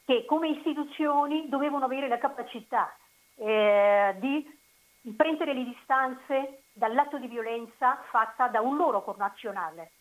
[0.06, 2.96] che come istituzioni dovevano avere la capacità
[3.36, 4.56] eh, di
[5.16, 9.92] prendere le distanze dall'atto di violenza fatta da un loro connazionale.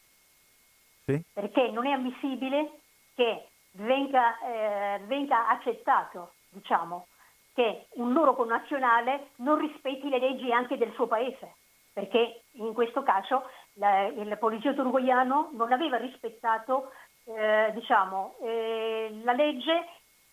[1.05, 1.20] Sì.
[1.32, 2.80] Perché non è ammissibile
[3.14, 7.07] che venga, eh, venga accettato, diciamo,
[7.55, 11.55] che un loro connazionale non rispetti le leggi anche del suo paese
[11.97, 16.93] perché in questo caso la, il poliziotto uruguaiano non aveva rispettato
[17.24, 19.87] eh, diciamo, eh, la legge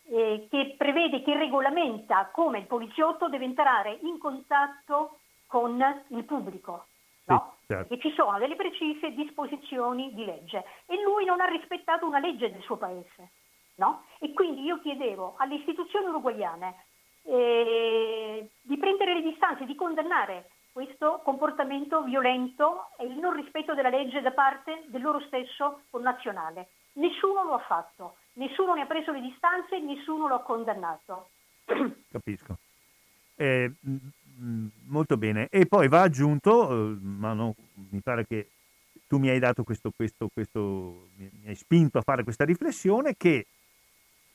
[0.09, 6.87] eh, che prevede, che regolamenta come il poliziotto deve entrare in contatto con il pubblico.
[7.25, 7.55] No?
[7.61, 7.97] Sì, certo.
[7.97, 12.61] ci sono delle precise disposizioni di legge e lui non ha rispettato una legge del
[12.61, 13.31] suo paese.
[13.75, 14.03] No?
[14.19, 16.85] E quindi io chiedevo alle istituzioni uruguayane
[17.23, 23.89] eh, di prendere le distanze, di condannare questo comportamento violento e il non rispetto della
[23.89, 26.69] legge da parte del loro stesso connazionale.
[26.93, 31.29] Nessuno lo ha fatto, nessuno ne ha preso le distanze, nessuno lo ha condannato.
[32.11, 32.57] Capisco.
[33.35, 33.71] Eh,
[34.87, 35.47] molto bene.
[35.49, 37.53] E poi va aggiunto, eh, ma no,
[37.91, 38.49] mi pare che
[39.07, 43.45] tu mi hai dato questo, questo, questo, mi hai spinto a fare questa riflessione, che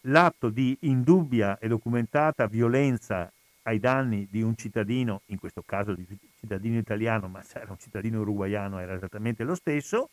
[0.02, 3.30] l'atto di indubbia e documentata violenza
[3.68, 6.06] ai danni di un cittadino, in questo caso di
[6.40, 10.08] cittadino italiano, ma se era un cittadino uruguaiano era esattamente lo stesso,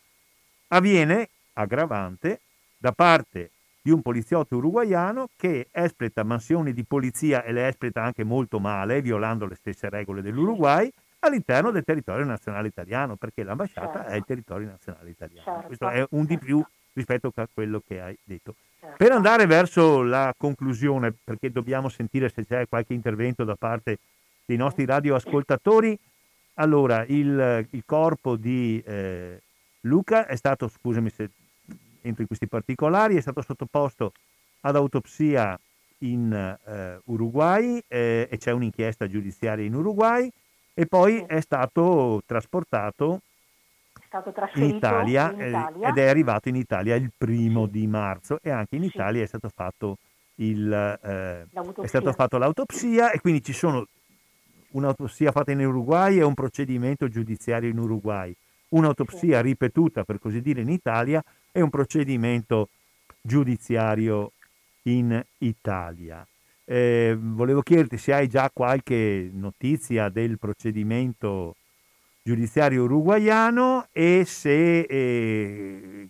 [0.68, 2.40] avviene aggravante
[2.76, 3.50] da parte
[3.80, 9.00] di un poliziotto uruguaiano che espleta mansioni di polizia e le espleta anche molto male,
[9.00, 14.12] violando le stesse regole dell'Uruguay, all'interno del territorio nazionale italiano, perché l'ambasciata certo.
[14.12, 15.44] è il territorio nazionale italiano.
[15.44, 15.66] Certo.
[15.66, 18.54] Questo è un di più rispetto a quello che hai detto.
[18.96, 23.98] Per andare verso la conclusione, perché dobbiamo sentire se c'è qualche intervento da parte
[24.44, 25.98] dei nostri radioascoltatori,
[26.54, 29.40] allora il, il corpo di eh,
[29.80, 31.30] Luca è stato, scusami se
[32.02, 34.12] entro in questi particolari, è stato sottoposto
[34.60, 35.58] ad autopsia
[35.98, 40.30] in eh, Uruguay eh, e c'è un'inchiesta giudiziaria in Uruguay
[40.74, 43.22] e poi è stato trasportato
[44.20, 48.50] stato in Italia, in Italia, ed è arrivato in Italia il primo di marzo e
[48.50, 49.24] anche in Italia sì.
[49.24, 49.96] è, stato fatto
[50.36, 51.46] il, eh,
[51.82, 53.86] è stato fatto l'autopsia e quindi ci sono
[54.70, 58.34] un'autopsia fatta in Uruguay e un procedimento giudiziario in Uruguay,
[58.70, 59.42] un'autopsia sì.
[59.42, 62.68] ripetuta per così dire in Italia e un procedimento
[63.20, 64.32] giudiziario
[64.82, 66.26] in Italia.
[66.64, 71.54] Eh, volevo chiederti se hai già qualche notizia del procedimento
[72.26, 76.08] giudiziario uruguaiano e se eh,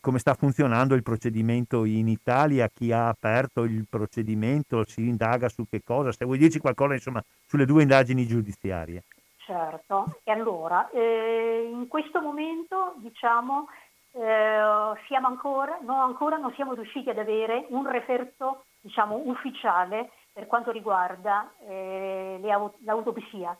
[0.00, 5.64] come sta funzionando il procedimento in Italia, chi ha aperto il procedimento, si indaga su
[5.68, 9.02] che cosa, se vuoi dirci qualcosa insomma sulle due indagini giudiziarie.
[9.38, 13.66] Certo, e allora eh, in questo momento diciamo
[14.12, 14.60] eh,
[15.08, 20.70] siamo ancora, no, ancora non siamo riusciti ad avere un referto diciamo, ufficiale per quanto
[20.70, 22.38] riguarda eh,
[22.84, 23.56] l'autopsia.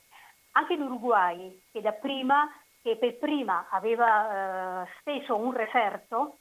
[0.56, 2.48] Anche l'Uruguay, che prima
[2.84, 6.36] che per prima aveva eh, steso un referto,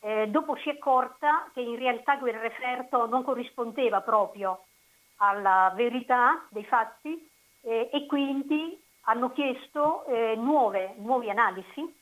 [0.00, 4.64] eh, dopo si è accorta che in realtà quel referto non corrispondeva proprio
[5.18, 7.30] alla verità dei fatti
[7.62, 11.94] eh, e quindi hanno chiesto eh, nuove, nuove analisi,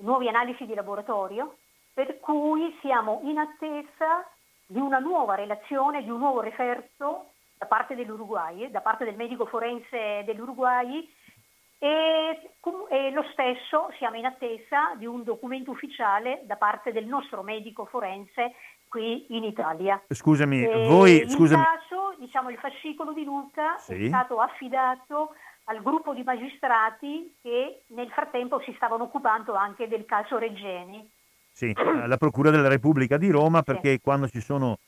[0.00, 1.56] nuove analisi di laboratorio,
[1.94, 4.28] per cui siamo in attesa
[4.66, 7.29] di una nuova relazione, di un nuovo referto
[7.60, 11.06] da parte dell'Uruguay, da parte del medico forense dell'Uruguay
[11.78, 12.52] e,
[12.88, 17.84] e, lo stesso siamo in attesa di un documento ufficiale da parte del nostro medico
[17.84, 18.54] forense
[18.88, 20.02] qui in Italia.
[20.08, 21.28] Scusami, e voi...
[21.28, 21.60] Scusami.
[21.60, 24.06] In caso, diciamo, il fascicolo di Luca sì.
[24.06, 25.34] è stato affidato
[25.64, 31.06] al gruppo di magistrati che nel frattempo si stavano occupando anche del caso Reggeni.
[31.52, 34.00] Sì, alla Procura della Repubblica di Roma perché sì.
[34.00, 34.78] quando ci sono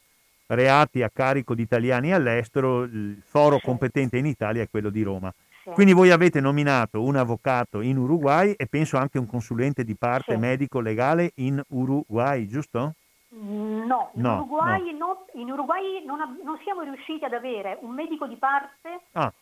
[0.55, 3.65] reati a carico di italiani all'estero, il foro sì.
[3.65, 5.33] competente in Italia è quello di Roma.
[5.65, 10.33] Quindi voi avete nominato un avvocato in Uruguay e penso anche un consulente di parte
[10.33, 10.39] sì.
[10.39, 12.95] medico legale in Uruguay, giusto?
[13.29, 15.07] No, in no, Uruguay, no.
[15.07, 19.33] No, in Uruguay non, non, siamo riusciti ad avere un medico di parte ah.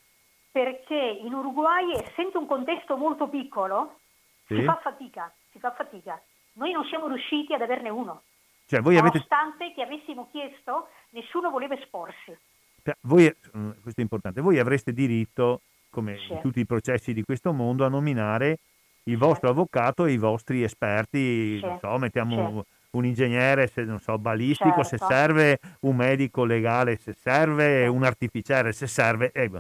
[0.53, 3.99] perché in Uruguay, essendo un contesto molto piccolo,
[4.47, 4.57] sì.
[4.57, 6.21] si fa fatica, si fa fatica.
[6.55, 8.23] Noi non siamo riusciti ad averne uno.
[8.71, 9.75] Cioè, voi Nonostante avete...
[9.75, 12.37] che avessimo chiesto, nessuno voleva esporsi.
[12.85, 16.35] Cioè, voi, mm, questo è importante, voi avreste diritto come sì.
[16.35, 18.61] in tutti i processi di questo mondo, a nominare
[19.05, 19.55] il vostro sì.
[19.55, 21.64] avvocato e i vostri esperti, sì.
[21.64, 25.05] non so, mettiamo un ingegnere, se non so, balistico, certo.
[25.05, 29.51] se serve un medico legale, se serve un artificiere, se serve, eh,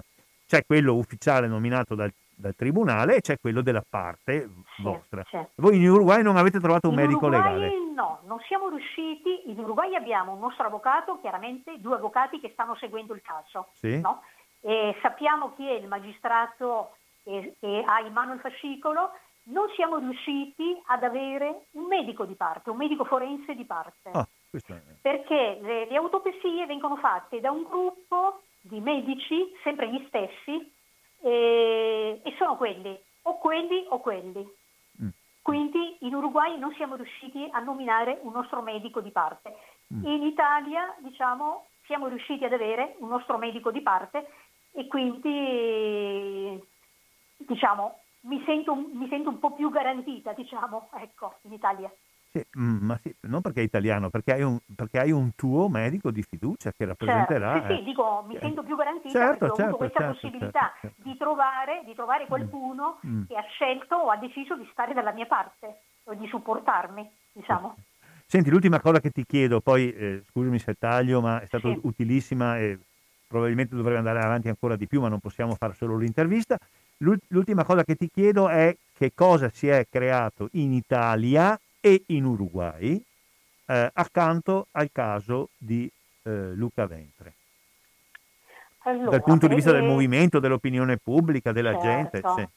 [0.46, 5.24] c'è quello ufficiale nominato dal, dal, tribunale e c'è quello della parte vostra.
[5.56, 7.92] Voi in Uruguay non avete trovato un in medico Uruguay, legale?
[7.94, 9.50] No, non siamo riusciti.
[9.50, 13.68] In Uruguay abbiamo un nostro avvocato, chiaramente due avvocati che stanno seguendo il caso.
[13.72, 14.00] Sì.
[14.00, 14.22] No?
[14.62, 19.10] E sappiamo chi è il magistrato che, che ha in mano il fascicolo,
[19.44, 24.10] non siamo riusciti ad avere un medico di parte, un medico forense di parte.
[24.12, 24.26] Ah,
[25.00, 30.72] perché le, le, autopsie vengono fatte da un gruppo di medici, sempre gli stessi,
[31.22, 34.48] e, e sono quelli, o quelli o quelli.
[35.02, 35.08] Mm.
[35.42, 39.56] Quindi in Uruguay non siamo riusciti a nominare un nostro medico di parte.
[39.94, 40.04] Mm.
[40.06, 44.28] In Italia, diciamo, siamo riusciti ad avere un nostro medico di parte
[44.72, 46.62] e quindi
[47.36, 51.90] diciamo mi sento, mi sento un po' più garantita diciamo ecco in Italia
[52.32, 55.68] sì, mm, ma sì, non perché è italiano, perché hai, un, perché hai un tuo
[55.68, 57.54] medico di fiducia che rappresenterà.
[57.54, 60.12] Certo, sì, sì, dico, mi sento più garantita certo, perché ho certo, avuto questa certo,
[60.14, 61.02] possibilità certo, certo.
[61.02, 63.22] Di, trovare, di trovare mm, qualcuno mm.
[63.26, 67.74] che ha scelto o ha deciso di stare dalla mia parte o di supportarmi, diciamo.
[68.26, 71.80] Senti, l'ultima cosa che ti chiedo, poi eh, scusami se taglio, ma è stata sì.
[71.82, 72.78] utilissima e
[73.26, 76.56] probabilmente dovrei andare avanti ancora di più, ma non possiamo fare solo l'intervista.
[76.98, 82.24] L'ultima cosa che ti chiedo è che cosa si è creato in Italia e in
[82.24, 83.02] Uruguay
[83.66, 85.90] eh, accanto al caso di
[86.24, 87.34] eh, Luca Ventre.
[88.84, 91.86] Allora, Dal punto di vista eh, del movimento, dell'opinione pubblica, della certo.
[91.86, 92.22] gente.
[92.36, 92.48] Sì.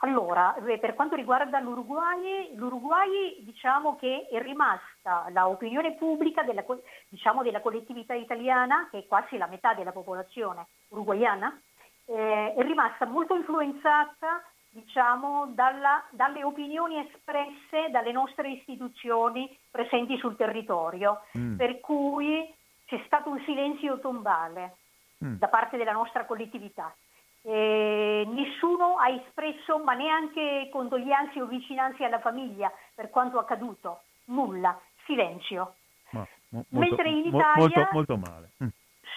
[0.00, 6.64] Allora, eh, per quanto riguarda l'Uruguay, l'Uruguay diciamo che è rimasta l'opinione pubblica della,
[7.08, 11.60] diciamo, della collettività italiana, che è quasi la metà della popolazione uruguayana,
[12.04, 14.42] eh, è rimasta molto influenzata
[14.82, 21.56] diciamo, dalla, dalle opinioni espresse dalle nostre istituzioni presenti sul territorio, mm.
[21.56, 22.54] per cui
[22.86, 24.76] c'è stato un silenzio tombale
[25.24, 25.36] mm.
[25.36, 26.94] da parte della nostra collettività.
[27.42, 34.78] Eh, nessuno ha espresso, ma neanche condoglianze o vicinanze alla famiglia per quanto accaduto, nulla,
[35.04, 35.74] silenzio.
[36.10, 38.50] Ma, mo, molto, mentre in Italia, molto, molto male.
[38.62, 38.68] Mm.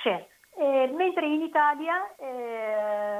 [0.03, 0.09] Sì,
[0.59, 3.17] eh, mentre in Italia, eh,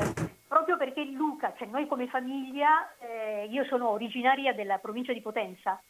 [0.52, 5.82] proprio perché Luca, cioè noi come famiglia, eh, io sono originaria della provincia di Potenza,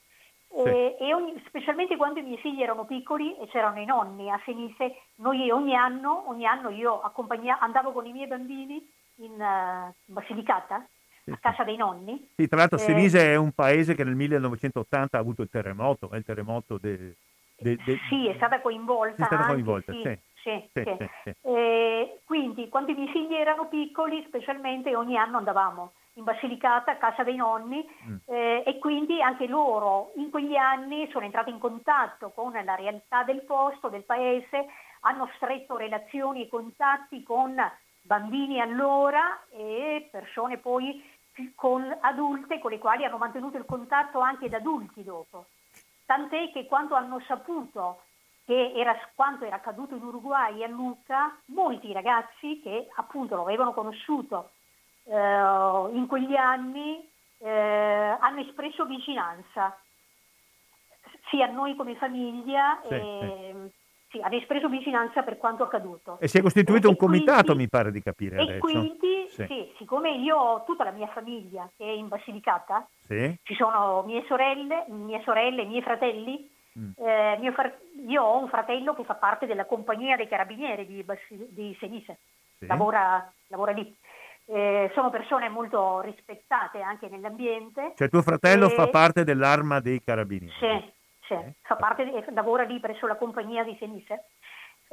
[0.47, 0.70] sì.
[0.70, 4.97] e ogni, specialmente quando i miei figli erano piccoli e c'erano i nonni a Senise,
[5.16, 7.01] noi ogni anno, ogni anno io
[7.59, 10.88] andavo con i miei bambini in uh, Basilicata,
[11.24, 12.30] sì, a casa dei nonni.
[12.36, 16.12] Sì, tra l'altro eh, Senise è un paese che nel 1980 ha avuto il terremoto,
[16.12, 17.16] è il terremoto del...
[17.57, 19.24] De, de, sì, è stata coinvolta.
[19.24, 20.20] È stata coinvolta, anche, sì.
[20.30, 20.97] Sì, sì, sì.
[21.23, 21.33] sì.
[21.41, 25.93] Eh, quindi quando i miei figli erano piccoli, specialmente ogni anno andavamo.
[26.15, 28.15] in Basilicata, a casa dei nonni, mm.
[28.25, 33.23] eh, e quindi anche loro in quegli anni sono entrati in contatto con la realtà
[33.23, 34.67] del posto, del paese,
[35.01, 37.55] hanno stretto relazioni e contatti con
[38.01, 41.01] bambini allora e persone poi
[41.55, 45.45] con adulte con le quali hanno mantenuto il contatto anche da adulti dopo.
[46.05, 48.01] Tant'è che quando hanno saputo
[48.45, 53.73] che era, quanto era accaduto in Uruguay a Luca, molti ragazzi che appunto lo avevano
[53.73, 54.51] conosciuto
[55.05, 57.07] eh, in quegli anni
[57.39, 59.77] eh, hanno espresso vicinanza
[61.29, 63.79] sia a noi come famiglia sì, e, sì
[64.11, 66.17] sì, hanno espreso vicinanza per quanto accaduto.
[66.19, 68.39] E si è costituito e un comitato, quindi, mi pare di capire.
[68.39, 68.59] E adesso.
[68.59, 69.29] quindi,
[69.77, 74.85] siccome io ho tutta la mia famiglia che è in Basilicata, ci sono mie sorelle,
[74.89, 76.91] mie sorelle, miei fratelli, mm.
[76.97, 81.19] eh, far- io ho un fratello che fa parte della compagnia dei carabinieri di, Bas-
[81.30, 82.19] di Senise,
[82.57, 82.67] sì.
[82.67, 83.95] lavora, lavora lì.
[84.45, 87.93] Eh, sono persone molto rispettate anche nell'ambiente.
[87.95, 88.69] Cioè tuo fratello e...
[88.69, 90.57] fa parte dell'arma dei carabinieri?
[90.59, 90.91] Sì,
[91.28, 94.26] sì, fa parte, lavora lì presso la compagnia di Senise.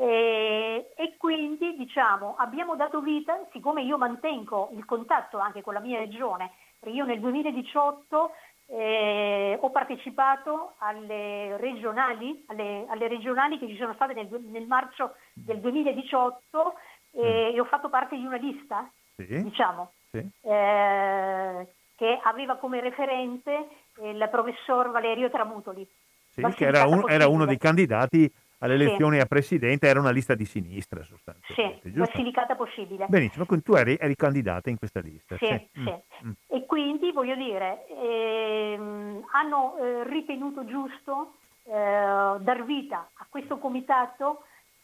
[0.00, 5.80] E, e, quindi diciamo abbiamo dato vita, siccome io mantengo il contatto anche con la
[5.80, 6.52] mia regione,
[6.84, 8.30] io nel 2018
[8.70, 15.14] eh, ho partecipato alle regionali, alle, alle, regionali che ci sono state nel, nel marzo
[15.32, 16.74] del 2018
[17.12, 19.42] eh, e ho fatto parte di una lista, sì.
[19.42, 20.18] diciamo, sì.
[20.18, 21.66] Eh,
[21.96, 23.68] che aveva come referente
[24.02, 25.88] il professor Valerio Tramutoli.
[26.30, 29.22] Sì, che era, un, era, uno dei candidati alle elezioni sì.
[29.22, 31.90] a presidente, era una lista di sinistra sostanzialmente.
[31.90, 33.06] Sì, Basilicata possibile.
[33.08, 35.36] Benissimo, quindi tu eri, eri, candidata in questa lista.
[35.36, 35.68] Sì, sì.
[35.72, 36.26] sì.
[36.26, 36.30] Mm.
[36.48, 41.34] E quindi voglio dire, ehm, hanno eh, ritenuto giusto
[41.64, 44.42] eh, dar vita a questo comitato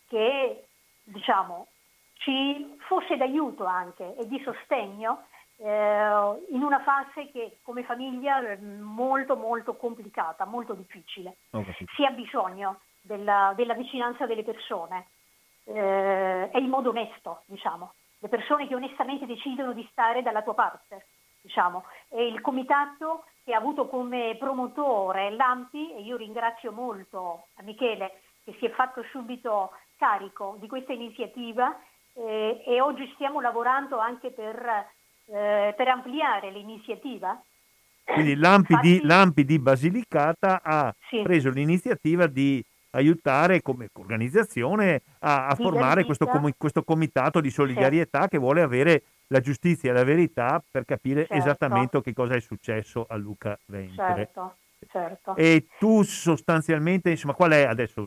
[0.08, 0.66] che
[1.02, 1.66] diciamo
[2.18, 5.24] ci fosse d'aiuto anche e di sostegno
[5.56, 11.36] eh, in una fase che come famiglia è molto molto complicata, molto difficile.
[11.96, 15.06] Si ha bisogno della, della vicinanza delle persone
[15.64, 17.92] eh, e in modo onesto, diciamo.
[18.18, 21.06] Le persone che onestamente decidono di stare dalla tua parte,
[21.42, 21.84] diciamo.
[22.08, 28.56] E il comitato che ha avuto come promotore l'AMPI, e io ringrazio molto Michele che
[28.58, 31.78] si è fatto subito carico di questa iniziativa
[32.14, 34.92] eh, e oggi stiamo lavorando anche per
[35.26, 37.40] eh, per ampliare l'iniziativa.
[38.04, 41.22] Quindi l'AMPI, Infatti, di, l'AMPI di Basilicata ha sì.
[41.22, 42.62] preso l'iniziativa di
[42.94, 46.26] aiutare come organizzazione a, a formare questo,
[46.56, 48.28] questo, comitato di solidarietà sì.
[48.30, 51.34] che vuole avere la giustizia e la verità per capire certo.
[51.34, 54.14] esattamente che cosa è successo a Luca Ventre.
[54.14, 54.56] Certo,
[54.90, 55.36] certo.
[55.36, 58.06] E tu sostanzialmente, insomma, qual è adesso?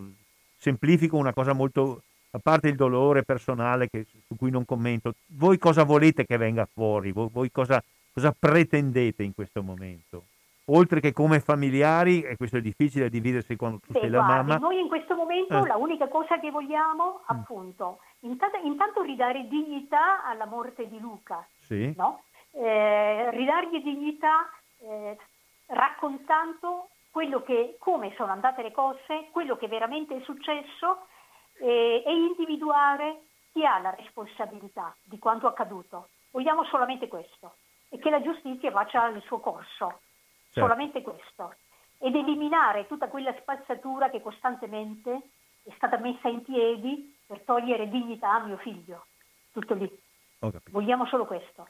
[0.60, 5.58] Semplifico una cosa molto a parte il dolore personale che, su cui non commento, voi
[5.58, 7.12] cosa volete che venga fuori?
[7.12, 7.82] Voi, voi cosa,
[8.12, 10.26] cosa, pretendete in questo momento?
[10.70, 14.50] Oltre che come familiari, e questo è difficile dividersi quando tu Beh, sei la guardi,
[14.50, 14.58] mamma.
[14.58, 15.68] Noi in questo momento eh.
[15.68, 17.24] la unica cosa che vogliamo, mm.
[17.28, 21.94] appunto, intanto, intanto, ridare dignità alla morte di Luca, sì.
[21.96, 22.24] no?
[22.52, 24.50] eh, ridargli dignità
[24.80, 25.18] eh,
[25.68, 31.08] raccontando quello che, come sono andate le cose, quello che veramente è successo
[31.60, 36.10] e individuare chi ha la responsabilità di quanto accaduto.
[36.30, 37.56] Vogliamo solamente questo
[37.90, 40.02] e che la giustizia faccia il suo corso,
[40.58, 40.70] certo.
[40.70, 41.56] solamente questo.
[42.00, 45.22] Ed eliminare tutta quella spazzatura che costantemente
[45.64, 49.06] è stata messa in piedi per togliere dignità a mio figlio.
[49.52, 49.90] Tutto lì.
[50.70, 51.68] Vogliamo solo questo.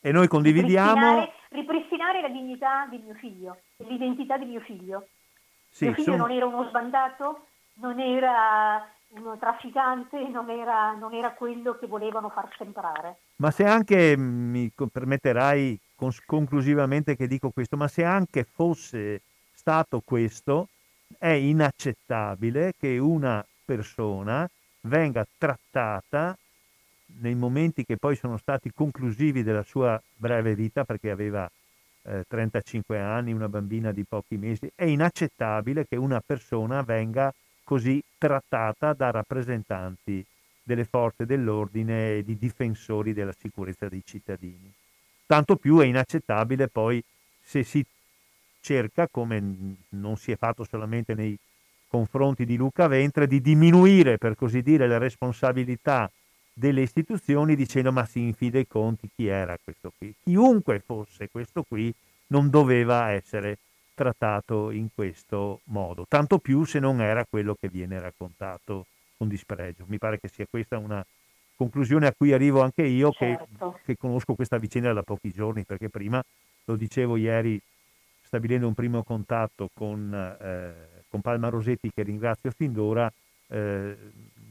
[0.00, 0.94] E noi condividiamo...
[0.94, 5.08] Ripristinare, ripristinare la dignità di mio figlio, l'identità di mio figlio.
[5.68, 6.26] Sì, mio figlio sono...
[6.26, 12.28] non era uno sbandato, non era un trafficante, non era, non era quello che volevano
[12.28, 13.18] far sembrare.
[13.36, 15.80] Ma se anche, mi permetterai
[16.24, 19.22] conclusivamente che dico questo, ma se anche fosse
[19.52, 20.68] stato questo,
[21.18, 24.48] è inaccettabile che una persona
[24.82, 26.36] venga trattata
[27.18, 31.50] nei momenti che poi sono stati conclusivi della sua breve vita, perché aveva
[32.02, 37.32] eh, 35 anni, una bambina di pochi mesi, è inaccettabile che una persona venga
[37.64, 40.24] così trattata da rappresentanti
[40.62, 44.72] delle forze dell'ordine e di difensori della sicurezza dei cittadini.
[45.26, 47.02] Tanto più è inaccettabile poi
[47.42, 47.84] se si
[48.60, 51.36] cerca, come non si è fatto solamente nei
[51.88, 56.10] confronti di Luca Ventre, di diminuire, per così dire, le responsabilità
[56.52, 60.14] delle istituzioni dicendo ma si infida i conti chi era questo qui.
[60.24, 61.92] Chiunque fosse questo qui
[62.28, 63.58] non doveva essere
[63.94, 69.84] trattato in questo modo, tanto più se non era quello che viene raccontato con dispregio.
[69.86, 71.04] Mi pare che sia questa una,
[71.56, 73.72] conclusione a cui arrivo anche io, certo.
[73.72, 76.22] che, che, conosco questa vicenda da pochi giorni, perché prima,
[76.64, 77.60] lo dicevo ieri,
[78.22, 83.10] stabilendo un primo contatto con, eh, con Palma Rosetti, che ringrazio fin d'ora,
[83.48, 83.96] eh,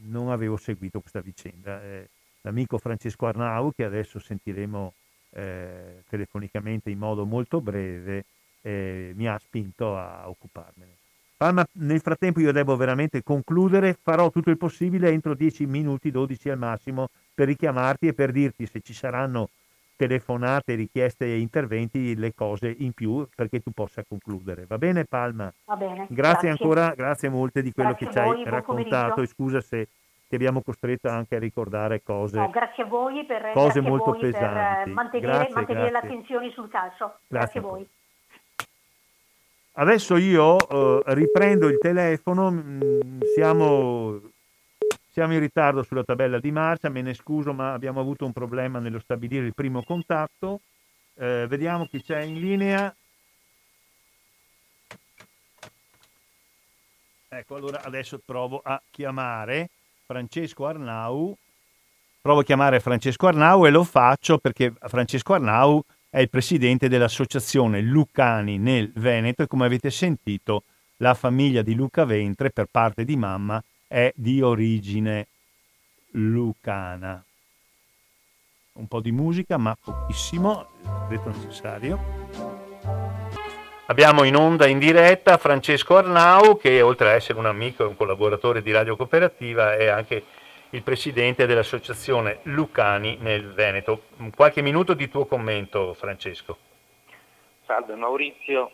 [0.06, 1.82] non avevo seguito questa vicenda.
[1.82, 2.08] Eh,
[2.42, 4.92] l'amico Francesco Arnau, che adesso sentiremo
[5.30, 8.24] eh, telefonicamente in modo molto breve,
[8.62, 11.04] eh, mi ha spinto a occuparmene.
[11.36, 16.48] Palma, nel frattempo io devo veramente concludere, farò tutto il possibile entro 10 minuti, 12
[16.48, 19.50] al massimo, per richiamarti e per dirti se ci saranno
[19.96, 24.64] telefonate, richieste e interventi, le cose in più perché tu possa concludere.
[24.66, 25.52] Va bene Palma?
[25.64, 26.06] Va bene.
[26.08, 26.48] Grazie, grazie.
[26.48, 29.88] ancora, grazie molte di quello grazie che ci hai raccontato e scusa se
[30.28, 32.38] ti abbiamo costretto anche a ricordare cose.
[32.38, 34.84] No, grazie a voi per, cose molto pesanti.
[34.84, 36.68] Per mantenere, grazie, mantenere l'attenzione sul.
[36.68, 37.88] Grazie, grazie a voi.
[39.78, 44.22] Adesso io uh, riprendo il telefono, mm, siamo,
[45.10, 48.78] siamo, in ritardo sulla tabella di marcia, me ne scuso ma abbiamo avuto un problema
[48.78, 50.60] nello stabilire il primo contatto.
[51.14, 52.94] Uh, vediamo chi c'è in linea.
[57.28, 59.68] Ecco, allora adesso provo a chiamare
[60.06, 61.36] Francesco Arnau.
[62.22, 67.80] Provo a chiamare Francesco Arnau e lo faccio perché Francesco Arnau è il presidente dell'associazione
[67.80, 70.64] Lucani nel Veneto e come avete sentito
[70.98, 75.26] la famiglia di Luca Ventre per parte di mamma è di origine
[76.12, 77.22] lucana.
[78.72, 80.66] Un po' di musica, ma pochissimo,
[81.08, 81.98] detto necessario.
[83.86, 87.96] Abbiamo in onda in diretta Francesco Arnau, che oltre ad essere un amico e un
[87.96, 90.24] collaboratore di Radio Cooperativa è anche
[90.70, 94.04] il presidente dell'associazione Lucani nel Veneto.
[94.34, 96.56] Qualche minuto di tuo commento, Francesco.
[97.64, 98.70] Salve Maurizio,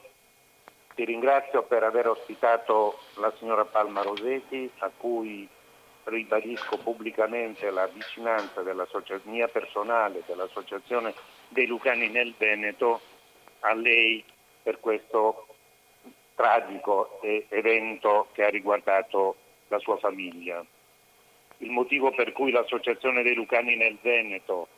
[0.94, 5.48] ti ringrazio per aver ospitato la signora Palma Rosetti, a cui
[6.04, 8.62] ribadisco pubblicamente la vicinanza
[9.24, 11.14] mia personale dell'Associazione
[11.48, 13.00] dei Lucani nel Veneto
[13.60, 14.24] a lei
[14.62, 15.46] per questo
[16.34, 19.36] tragico evento che ha riguardato
[19.68, 20.64] la sua famiglia
[21.62, 24.68] il motivo per cui l'Associazione dei Lucani nel Veneto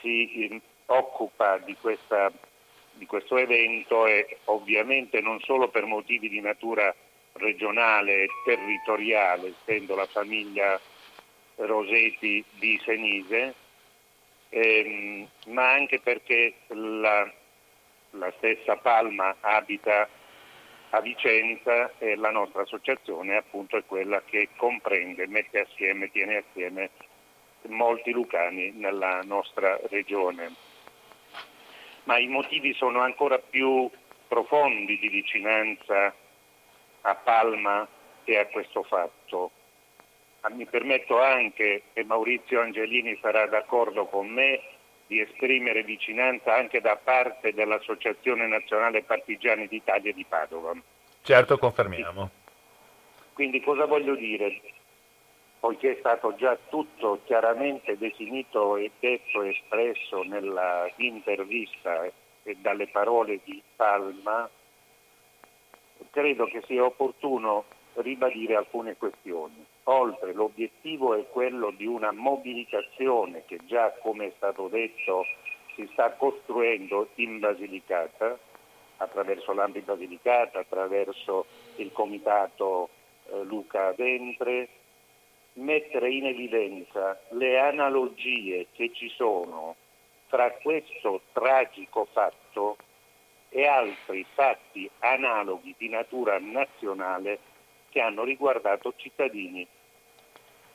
[0.00, 2.32] si eh, occupa di, questa,
[2.92, 6.94] di questo evento è ovviamente non solo per motivi di natura
[7.32, 10.80] regionale e territoriale, essendo la famiglia
[11.56, 13.54] Rosetti di Senise,
[14.50, 17.30] ehm, ma anche perché la,
[18.10, 20.08] la stessa Palma abita
[20.90, 26.90] a Vicenza e la nostra associazione appunto è quella che comprende, mette assieme, tiene assieme
[27.68, 30.54] molti lucani nella nostra regione.
[32.04, 33.90] Ma i motivi sono ancora più
[34.28, 36.14] profondi di vicinanza
[37.00, 37.86] a Palma
[38.24, 39.50] e a questo fatto.
[40.40, 44.60] Ah, mi permetto anche, e Maurizio Angelini sarà d'accordo con me,
[45.06, 50.74] di esprimere vicinanza anche da parte dell'Associazione Nazionale Partigiani d'Italia di Padova.
[51.22, 52.30] Certo, confermiamo.
[53.32, 54.60] Quindi cosa voglio dire?
[55.60, 62.04] Poiché è stato già tutto chiaramente definito e detto e espresso nella intervista
[62.42, 64.48] e dalle parole di Palma,
[66.10, 69.64] credo che sia opportuno ribadire alcune questioni.
[69.88, 75.24] Oltre l'obiettivo è quello di una mobilitazione che già, come è stato detto,
[75.76, 78.36] si sta costruendo in Basilicata,
[78.96, 82.88] attraverso l'Ambi Basilicata, attraverso il comitato
[83.26, 84.68] eh, Luca Ventre,
[85.54, 89.76] mettere in evidenza le analogie che ci sono
[90.28, 92.76] tra questo tragico fatto
[93.50, 97.38] e altri fatti analoghi di natura nazionale
[97.90, 99.66] che hanno riguardato cittadini,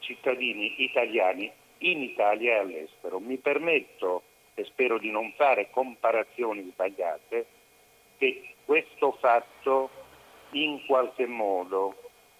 [0.01, 3.19] cittadini italiani in Italia e all'estero.
[3.19, 4.23] Mi permetto,
[4.53, 7.45] e spero di non fare comparazioni sbagliate,
[8.17, 9.89] che questo fatto
[10.51, 11.95] in qualche modo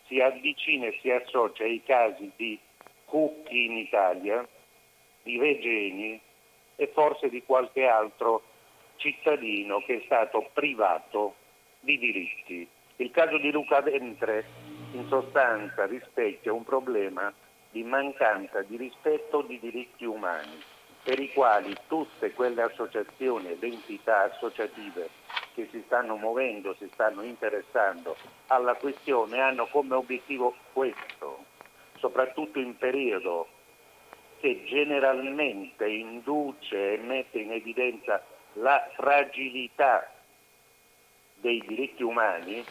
[0.08, 2.60] si avvicina e si associa ai casi di
[3.06, 4.48] Cucchi in Italia,
[5.24, 6.20] di Regeni
[6.76, 8.44] e forse di qualche altro
[8.98, 11.36] cittadino che è stato privato
[11.80, 12.68] di diritti.
[12.98, 14.46] Il caso di Luca Ventre
[14.94, 17.34] in sostanza rispecchia un problema
[17.72, 20.62] di mancanza di rispetto di diritti umani,
[21.04, 25.10] per i quali tutte quelle associazioni ed entità associative
[25.54, 28.16] che si stanno muovendo, si stanno interessando
[28.48, 31.46] alla questione hanno come obiettivo questo,
[31.98, 33.48] soprattutto in periodo
[34.40, 38.24] che generalmente induce e mette in evidenza
[38.54, 40.10] la fragilità
[41.36, 42.64] dei diritti umani,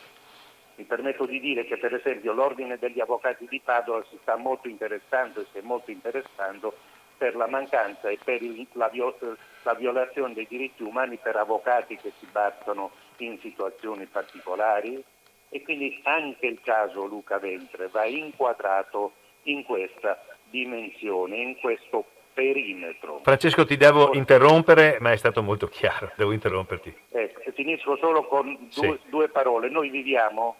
[0.80, 4.66] Mi permetto di dire che per esempio l'Ordine degli Avvocati di Padova si sta molto
[4.66, 6.74] interessando e si è molto interessando
[7.18, 8.40] per la mancanza e per
[8.72, 15.04] la, violazione dei diritti umani per avvocati che si battono in situazioni particolari
[15.50, 19.12] e quindi anche il caso Luca Ventre va inquadrato
[19.42, 23.20] in questa dimensione, in questo perimetro.
[23.22, 26.96] Francesco ti devo interrompere, ma è stato molto chiaro, devo interromperti.
[27.10, 29.10] Ecco, finisco solo con due, sì.
[29.10, 29.68] due, parole.
[29.68, 30.56] Noi viviamo,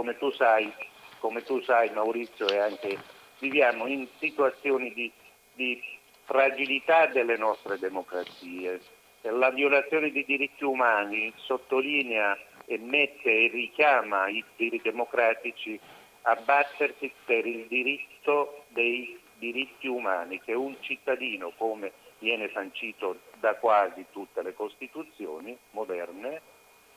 [0.00, 0.72] come tu sai,
[1.18, 2.98] come tu sai Maurizio e anche
[3.38, 5.12] viviamo in situazioni di,
[5.52, 5.78] di
[6.24, 8.80] fragilità delle nostre democrazie.
[9.20, 15.78] La violazione dei diritti umani sottolinea e mette e richiama i diritti democratici
[16.22, 23.54] a battersi per il diritto dei diritti umani che un cittadino, come viene sancito da
[23.56, 26.40] quasi tutte le Costituzioni moderne,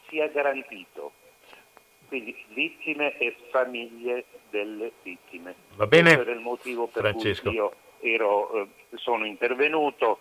[0.07, 1.22] sia garantito.
[2.07, 5.55] Quindi vittime e famiglie delle vittime.
[5.75, 6.13] Va bene.
[6.13, 7.49] Questo era il motivo per Francesco.
[7.49, 10.19] cui io ero, eh, sono intervenuto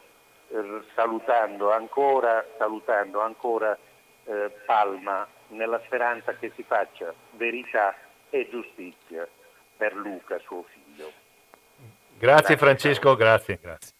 [0.48, 3.76] eh, salutando ancora, salutando ancora
[4.24, 7.94] eh, Palma nella speranza che si faccia verità
[8.30, 9.28] e giustizia
[9.76, 11.10] per Luca, suo figlio.
[12.18, 13.58] Grazie Francesco, grazie.
[13.60, 13.92] grazie.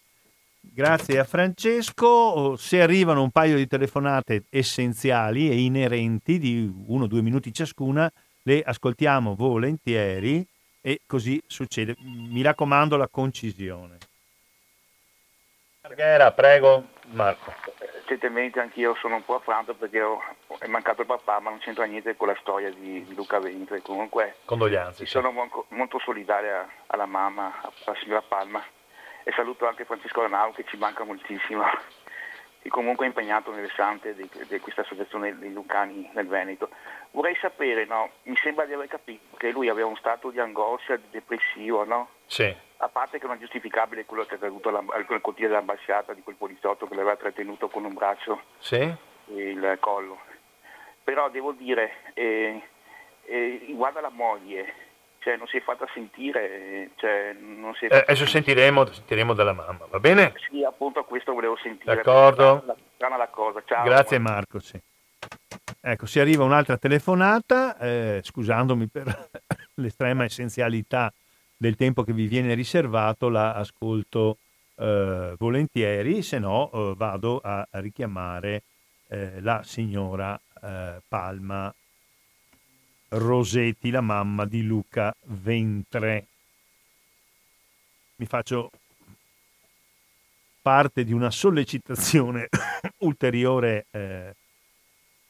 [0.65, 2.55] Grazie a Francesco.
[2.55, 8.11] Se arrivano un paio di telefonate essenziali e inerenti di uno o due minuti ciascuna,
[8.43, 10.47] le ascoltiamo volentieri
[10.81, 11.95] e così succede.
[11.99, 13.97] Mi raccomando la concisione.
[15.81, 17.53] Marghera, prego, Marco.
[17.99, 20.19] Recentemente anch'io sono un po' affranto perché ho,
[20.57, 23.81] è mancato il papà, ma non c'entra niente con la storia di, di Luca Ventre.
[23.81, 25.05] Comunque, condoglianze.
[25.05, 28.63] Sono molto, molto solidale alla mamma, alla signora Palma
[29.23, 31.63] e saluto anche Francisco Arnau che ci manca moltissimo
[32.65, 36.69] e comunque è impegnato nel versante di, di, questa associazione dei Lucani nel Veneto.
[37.11, 40.95] Vorrei sapere, no, mi sembra di aver capito che lui aveva un stato di angoscia,
[40.95, 42.07] di depressivo, no?
[42.25, 42.55] Sì.
[42.77, 46.37] A parte che non è giustificabile quello che è accaduto al cortile dell'ambasciata di quel
[46.37, 48.75] poliziotto che l'aveva trattenuto con un braccio sì.
[48.75, 48.95] e
[49.27, 50.21] il collo.
[51.03, 52.61] Però devo dire, eh,
[53.25, 54.73] eh, riguardo alla moglie,
[55.23, 56.91] cioè non si è fatta sentire.
[56.95, 57.35] Cioè,
[57.79, 57.99] si fatta...
[57.99, 60.33] Eh, adesso sentiremo, sentiremo, dalla mamma, va bene?
[60.49, 61.95] Sì, appunto questo volevo sentire.
[61.95, 62.75] D'accordo.
[62.95, 63.63] Strana la cosa.
[63.65, 63.83] Ciao.
[63.85, 64.59] Grazie Marco.
[64.59, 64.79] Sì.
[65.79, 69.29] Ecco, si arriva un'altra telefonata, eh, scusandomi per
[69.75, 71.11] l'estrema essenzialità
[71.55, 74.37] del tempo che vi viene riservato, la ascolto
[74.75, 78.63] eh, volentieri, se no eh, vado a, a richiamare
[79.07, 81.73] eh, la signora eh, Palma
[83.13, 86.25] Rosetti, la mamma di Luca Ventre.
[88.15, 88.71] Mi faccio
[90.61, 92.47] parte di una sollecitazione
[92.99, 94.33] ulteriore eh,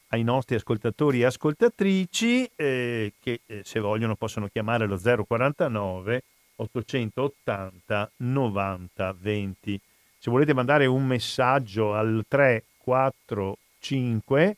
[0.09, 6.23] ai nostri ascoltatori e ascoltatrici eh, che eh, se vogliono possono chiamare lo 049
[6.55, 9.81] 880 90 20.
[10.19, 14.57] Se volete mandare un messaggio al 345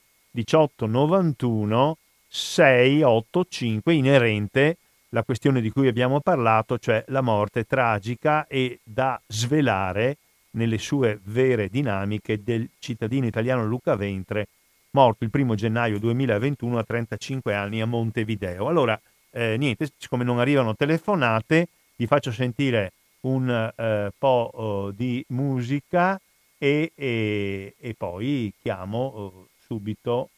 [2.30, 4.78] 18 91 685 inerente
[5.16, 10.18] alla questione di cui abbiamo parlato, cioè la morte tragica e da svelare
[10.52, 14.48] nelle sue vere dinamiche del cittadino italiano Luca Ventre,
[14.92, 18.68] morto il primo gennaio 2021 a 35 anni a Montevideo.
[18.68, 19.00] Allora,
[19.32, 22.92] eh, niente, siccome non arrivano telefonate, vi faccio sentire
[23.22, 26.20] un eh, po' oh, di musica
[26.58, 30.30] e, e, e poi chiamo oh, subito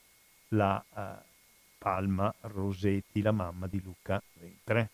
[0.50, 0.84] la...
[1.88, 4.90] Palma Rosetti, la mamma di Luca Ventre.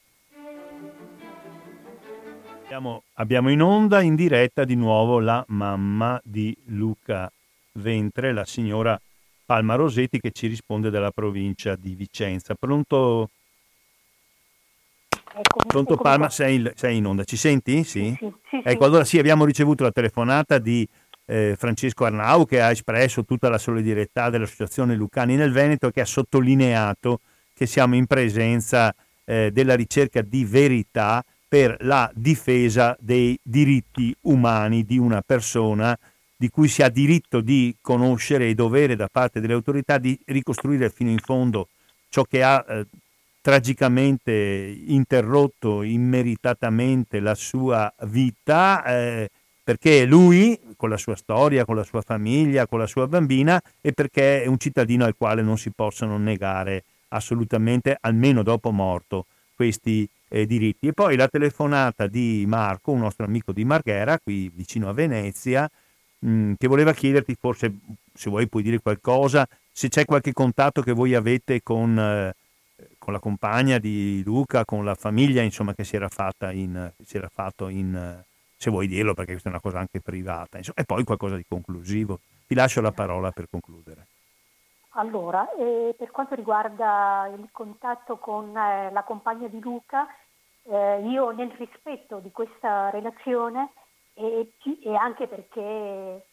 [2.66, 7.32] Abbiamo, abbiamo in onda in diretta di nuovo la mamma di Luca
[7.74, 9.00] Ventre, la signora
[9.44, 12.54] Palma Rosetti che ci risponde dalla provincia di Vicenza.
[12.54, 13.28] Pronto?
[15.36, 17.84] Eccomi, Pronto Palma, sei, sei, in onda, ci senti?
[17.84, 18.14] Sì.
[18.16, 20.88] sì, sì ecco, allora sì, abbiamo ricevuto la telefonata di
[21.26, 26.06] eh, Francesco Arnau che ha espresso tutta la solidarietà dell'Associazione Lucani nel Veneto che ha
[26.06, 27.20] sottolineato
[27.54, 28.94] che siamo in presenza
[29.26, 35.98] eh, della ricerca di verità per la difesa dei diritti umani di una persona
[36.36, 40.90] di cui si ha diritto di conoscere e dovere da parte delle autorità di ricostruire
[40.90, 41.68] fino in fondo
[42.10, 42.86] ciò che ha eh,
[43.42, 44.32] tragicamente
[44.88, 49.30] interrotto immeritatamente la sua vita, eh,
[49.64, 53.94] perché lui con la sua storia, con la sua famiglia, con la sua bambina e
[53.94, 59.26] perché è un cittadino al quale non si possono negare assolutamente, almeno dopo morto,
[59.56, 60.88] questi eh, diritti.
[60.88, 65.70] E poi la telefonata di Marco, un nostro amico di Marghera, qui vicino a Venezia,
[66.20, 67.72] mh, mm, che voleva chiederti, forse
[68.14, 72.36] se vuoi puoi dire qualcosa, se c'è qualche contatto che voi avete con, eh,
[72.98, 77.18] con la compagna di Luca, con la famiglia, insomma, che si era fatta in, si
[77.18, 78.24] era fatto in,
[78.64, 81.46] se vuoi dirlo, perché questa è una cosa anche privata, insomma, e poi qualcosa di
[81.46, 82.20] conclusivo.
[82.48, 84.08] Ti lascio la parola per concludere.
[84.96, 90.08] Allora, eh, per quanto riguarda il contatto con eh, la compagna di Luca,
[90.64, 93.72] eh, io nel rispetto di questa relazione
[94.14, 96.26] e, e anche perché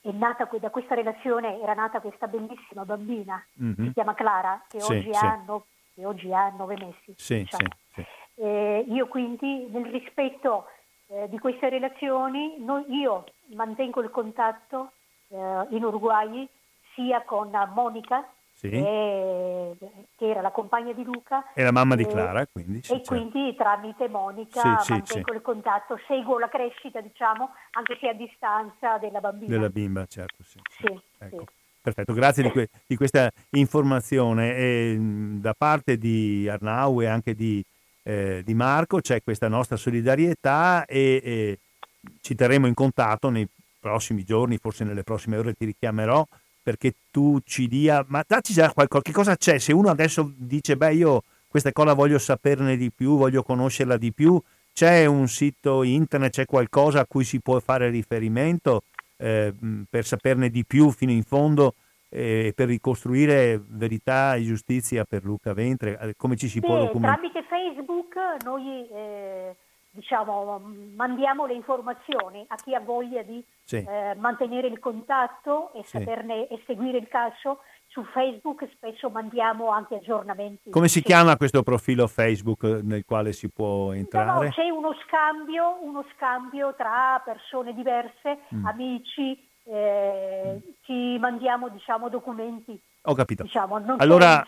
[0.00, 3.86] è nata da questa relazione era nata questa bellissima bambina mm-hmm.
[3.86, 5.24] si chiama Clara che, sì, oggi, sì.
[5.24, 5.64] Ha no,
[5.94, 7.68] che oggi, Ha nove mesi sì, diciamo.
[8.34, 10.66] eh, io quindi nel rispetto
[11.08, 13.24] eh, di queste relazioni noi, io
[13.54, 14.92] mantengo il contatto
[15.28, 16.48] eh, in Uruguay
[16.94, 18.70] sia con Monica sì.
[18.70, 19.76] e,
[20.16, 21.52] che era la compagna di Luca.
[21.52, 22.82] E la mamma di Clara, quindi.
[22.82, 23.14] Sì, e certo.
[23.14, 28.98] quindi tramite Monica sì, mantengo il contatto, seguo la crescita, diciamo, anche se a distanza
[28.98, 29.54] della bambina.
[29.54, 30.58] Della bimba, certo, sì.
[31.18, 31.44] Ecco.
[31.84, 34.56] Perfetto, grazie di, que- di questa informazione.
[34.56, 37.62] E, da parte di Arnau e anche di,
[38.04, 41.58] eh, di Marco c'è questa nostra solidarietà e, e
[42.20, 43.48] ci terremo in contatto nei
[43.80, 46.26] prossimi giorni, forse nelle prossime ore ti richiamerò
[46.62, 49.58] perché tu ci dia, ma dacci già qualcosa, che cosa c'è?
[49.58, 54.12] Se uno adesso dice, beh io questa cosa voglio saperne di più, voglio conoscerla di
[54.12, 54.40] più,
[54.72, 58.82] c'è un sito internet, c'è qualcosa a cui si può fare riferimento
[59.18, 59.52] eh,
[59.88, 61.74] per saperne di più fino in fondo
[62.14, 65.98] eh, per ricostruire verità e giustizia per Luca Ventre?
[66.00, 67.28] Eh, come ci si sì, può documentare?
[67.30, 69.56] Tramite Facebook noi eh,
[69.90, 70.60] diciamo,
[70.94, 73.76] mandiamo le informazioni a chi ha voglia di sì.
[73.76, 75.98] eh, mantenere il contatto e sì.
[75.98, 77.60] saperne e seguire il caso.
[77.88, 80.70] Su Facebook spesso mandiamo anche aggiornamenti.
[80.70, 84.26] Come si chiama questo profilo Facebook nel quale si può entrare?
[84.26, 88.66] No, no, c'è uno scambio, uno scambio tra persone diverse, mm.
[88.66, 92.78] amici, eh, ci mandiamo diciamo, documenti.
[93.02, 93.42] Ho capito.
[93.42, 94.46] Diciamo, allora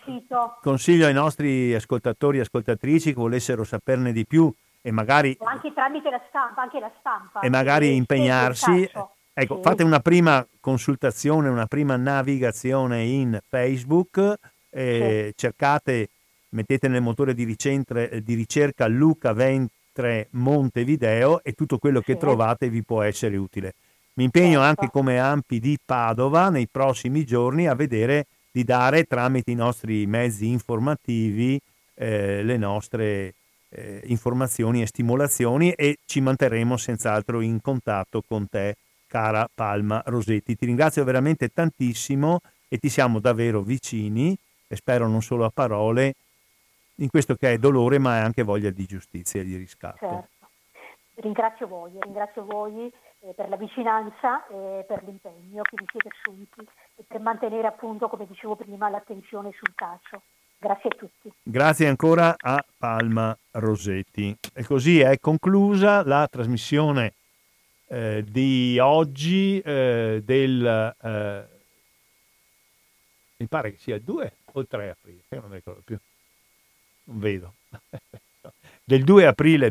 [0.61, 5.37] consiglio ai nostri ascoltatori e ascoltatrici che volessero saperne di più e magari...
[5.41, 7.41] anche tramite la stampa, anche la stampa.
[7.41, 8.89] E magari impegnarsi.
[9.39, 9.61] Ecco, sì.
[9.61, 14.33] fate una prima consultazione, una prima navigazione in Facebook,
[14.71, 15.33] sì.
[15.35, 16.09] cercate,
[16.49, 22.19] mettete nel motore di, ricentre, di, ricerca Luca Ventre Montevideo e tutto quello che sì.
[22.19, 23.75] trovate vi può essere utile.
[24.17, 24.81] Mi impegno certo.
[24.81, 30.07] anche come Ampi di Padova nei prossimi giorni a vedere di dare tramite i nostri
[30.07, 31.61] mezzi informativi
[31.93, 33.33] eh, le nostre
[33.69, 38.75] eh, informazioni e stimolazioni e ci manterremo senz'altro in contatto con te,
[39.07, 40.55] cara Palma Rosetti.
[40.55, 44.37] Ti ringrazio veramente tantissimo e ti siamo davvero vicini
[44.67, 46.13] e spero non solo a parole
[46.95, 49.97] in questo che è dolore ma è anche voglia di giustizia e di riscatto.
[49.99, 50.27] Certo.
[51.15, 52.91] Ringrazio voi, ringrazio voi
[53.21, 58.07] eh, per la vicinanza e per l'impegno che vi siete assunti e per mantenere appunto,
[58.07, 60.21] come dicevo prima, l'attenzione sul caso.
[60.59, 61.31] Grazie a tutti.
[61.43, 64.35] Grazie ancora a Palma Rosetti.
[64.53, 67.13] E così è conclusa la trasmissione
[67.87, 70.95] eh, di oggi eh, del...
[71.01, 71.55] Eh,
[73.37, 75.97] mi pare che sia il 2 o il 3 aprile, io non ricordo più,
[77.03, 77.53] non vedo.
[78.83, 79.69] del 2 aprile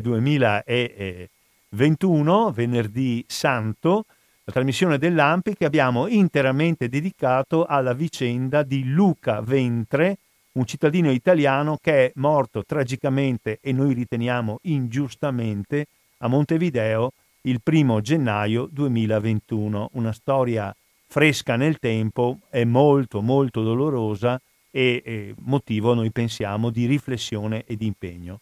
[1.69, 4.05] 2021, venerdì santo,
[4.43, 10.17] la trasmissione dell'AMPI che abbiamo interamente dedicato alla vicenda di Luca Ventre,
[10.53, 15.87] un cittadino italiano che è morto tragicamente e noi riteniamo ingiustamente
[16.19, 17.11] a Montevideo
[17.41, 19.89] il primo gennaio 2021.
[19.93, 20.73] Una storia
[21.05, 24.39] fresca nel tempo, è molto molto dolorosa
[24.71, 28.39] e, e motivo, noi pensiamo, di riflessione e di impegno.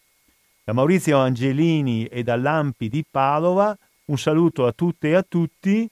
[0.66, 5.88] Da Maurizio Angelini e dall'Ampi di Padova un saluto a tutte e a tutti,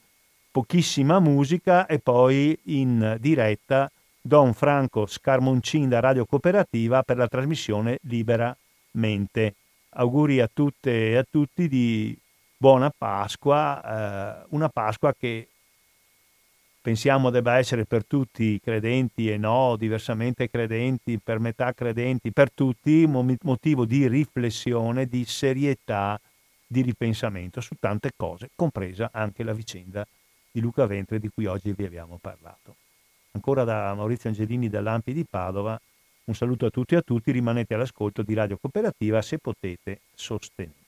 [0.51, 3.89] pochissima musica e poi in diretta
[4.21, 9.55] Don Franco Scarmoncin da Radio Cooperativa per la trasmissione Liberamente.
[9.91, 12.19] Auguri a tutte e a tutti di
[12.57, 15.51] buona Pasqua, eh, una Pasqua che
[16.85, 23.07] pensiamo debba essere per tutti credenti e no, diversamente credenti, per metà credenti, per tutti
[23.07, 26.21] motivo di riflessione, di serietà,
[26.67, 30.07] di ripensamento su tante cose, compresa anche la vicenda
[30.53, 32.77] di Luca Ventre di cui oggi vi abbiamo parlato.
[33.31, 35.81] Ancora da Maurizio Angelini dall'Ampi di Padova,
[36.25, 40.84] un saluto a tutti e a tutti, rimanete all'ascolto di Radio Cooperativa se potete sostenere.